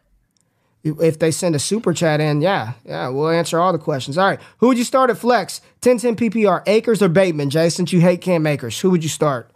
[0.84, 4.16] If they send a super chat in, yeah, yeah, we'll answer all the questions.
[4.16, 5.60] All right, who would you start at flex?
[5.82, 7.50] 10-10 PPR, Akers or Bateman?
[7.50, 9.50] Jay, since you hate Cam Akers, who would you start?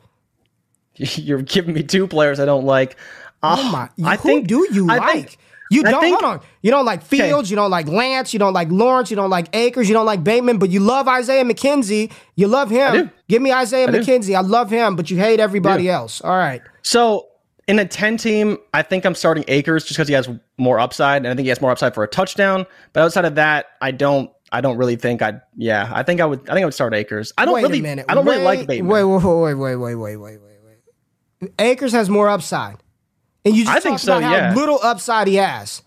[0.97, 2.97] You're giving me two players I don't like.
[3.43, 3.89] Uh, oh my!
[4.05, 5.13] I who think, do you I like?
[5.13, 5.39] Think,
[5.71, 6.47] You don't think, hold on.
[6.61, 7.49] You don't like Fields.
[7.49, 7.51] Okay.
[7.51, 8.33] You don't like Lance.
[8.33, 9.11] You don't like Lawrence.
[9.11, 9.89] You don't like Akers.
[9.89, 10.59] You don't like Bateman.
[10.59, 12.13] But you love Isaiah McKenzie.
[12.37, 13.11] You love him.
[13.29, 14.27] Give me Isaiah I McKenzie.
[14.27, 14.35] Do.
[14.35, 16.21] I love him, but you hate everybody else.
[16.21, 16.63] All right.
[16.83, 17.27] So
[17.69, 21.19] in a 10 team, I think I'm starting Akers just because he has more upside,
[21.19, 22.67] and I think he has more upside for a touchdown.
[22.93, 24.31] But outside of that, I don't.
[24.55, 25.41] I don't really think I.
[25.57, 26.41] Yeah, I think I would.
[26.41, 27.33] I think I would start Akers.
[27.39, 27.79] I don't wait really.
[27.79, 28.07] A minute.
[28.09, 28.91] I don't wait, really like Bateman.
[28.91, 30.39] Wait, wait, wait, wait, wait, wait, wait,
[31.41, 31.53] wait.
[31.59, 32.77] Akers has more upside,
[33.45, 34.53] and you just I think so, about yeah.
[34.53, 35.83] how little upside he has.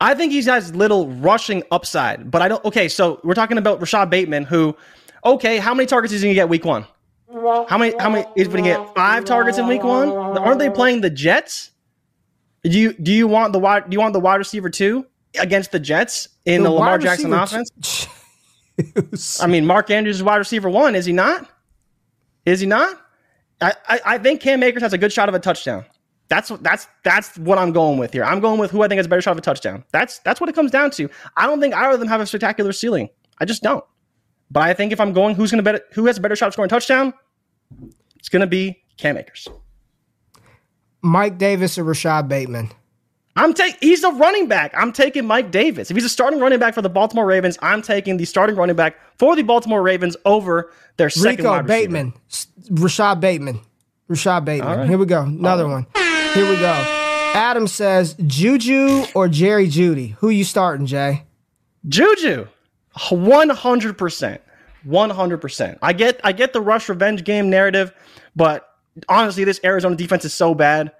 [0.00, 2.64] I think he has little rushing upside, but I don't.
[2.64, 4.74] Okay, so we're talking about Rashod Bateman, who,
[5.24, 6.86] okay, how many targets is he gonna get week one?
[7.32, 7.94] How many?
[7.98, 10.10] How many is going to get five targets in week one?
[10.10, 11.70] Aren't they playing the Jets?
[12.64, 13.88] Do you do you want the wide?
[13.88, 15.06] Do you want the wide receiver two
[15.38, 18.08] against the Jets in the, the Lamar Jackson offense?
[19.40, 21.48] I mean, Mark Andrews is wide receiver one, is he not?
[22.46, 23.00] Is he not?
[23.60, 25.84] I, I, I think Cam Akers has a good shot of a touchdown.
[26.28, 28.24] That's that's that's what I'm going with here.
[28.24, 29.84] I'm going with who I think has a better shot of a touchdown.
[29.92, 31.08] That's that's what it comes down to.
[31.36, 33.08] I don't think either of them have a spectacular ceiling.
[33.38, 33.84] I just don't.
[34.50, 35.84] But I think if I'm going, who's going to bet?
[35.92, 37.14] Who has a better shot of scoring a touchdown?
[38.18, 39.48] It's going to be Cam Akers.
[41.02, 42.70] Mike Davis or Rashod Bateman.
[43.36, 43.78] I'm taking.
[43.80, 44.74] He's a running back.
[44.76, 45.90] I'm taking Mike Davis.
[45.90, 48.76] If he's a starting running back for the Baltimore Ravens, I'm taking the starting running
[48.76, 52.12] back for the Baltimore Ravens over their second Rico Bateman,
[52.70, 53.60] Rashad Bateman,
[54.08, 54.78] Rashod Bateman.
[54.78, 54.88] Right.
[54.88, 55.22] Here we go.
[55.22, 55.86] Another one.
[56.34, 56.72] Here we go.
[57.34, 60.14] Adam says Juju or Jerry Jeudy.
[60.16, 61.24] Who you starting, Jay?
[61.88, 62.48] Juju.
[63.08, 64.38] 100%.
[64.86, 65.78] 100%.
[65.82, 67.92] I get I get the rush revenge game narrative,
[68.34, 68.66] but
[69.08, 70.92] honestly this Arizona defense is so bad.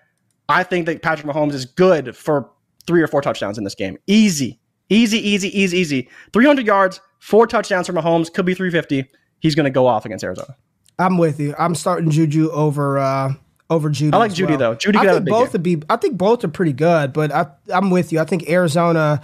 [0.49, 2.51] I think that Patrick Mahomes is good for
[2.87, 3.99] 3 or 4 touchdowns in this game.
[4.07, 4.59] Easy.
[4.89, 6.09] Easy, easy, easy, easy.
[6.33, 9.09] 300 yards, 4 touchdowns for Mahomes, could be 350.
[9.39, 10.57] He's going to go off against Arizona.
[10.99, 11.55] I'm with you.
[11.59, 13.33] I'm starting Juju over uh
[13.71, 14.13] over Jeudy.
[14.13, 14.59] I like Jeudy well.
[14.59, 14.77] though.
[14.77, 15.81] Jeudy I think both would be.
[15.89, 18.21] I think both are pretty good, but I, I'm with you.
[18.21, 19.23] I think Arizona.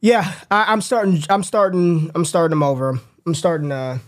[0.00, 1.22] Yeah, I, am starting.
[1.28, 2.10] I'm starting.
[2.14, 2.98] I'm starting them over.
[3.26, 3.98] I'm starting uh,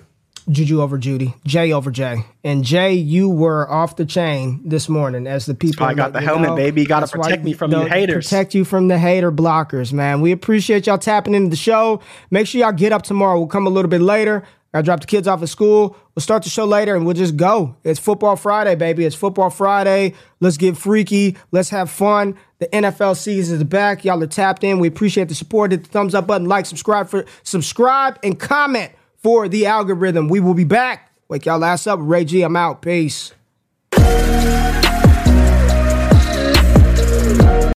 [0.48, 5.26] Juju over Jeudy, Jay over Jay, and Jay, you were off the chain this morning
[5.26, 5.84] as the people.
[5.84, 6.84] I got the helmet, know, baby.
[6.84, 8.26] Got to protect me from the haters.
[8.26, 10.20] Protect you from the hater blockers, man.
[10.20, 12.00] We appreciate y'all tapping into the show.
[12.30, 13.38] Make sure y'all get up tomorrow.
[13.38, 14.44] We'll come a little bit later.
[14.72, 15.96] I drop the kids off at school.
[16.14, 17.76] We'll start the show later and we'll just go.
[17.82, 19.04] It's football Friday, baby.
[19.04, 20.14] It's football Friday.
[20.38, 21.36] Let's get freaky.
[21.50, 22.36] Let's have fun.
[22.60, 24.04] The NFL season is back.
[24.04, 24.78] Y'all are tapped in.
[24.78, 25.72] We appreciate the support.
[25.72, 30.28] Hit the thumbs up button, like, subscribe for subscribe, and comment for the algorithm.
[30.28, 31.10] We will be back.
[31.28, 31.98] Wake y'all ass up.
[32.02, 32.82] Ray G, I'm out.
[32.82, 33.32] Peace.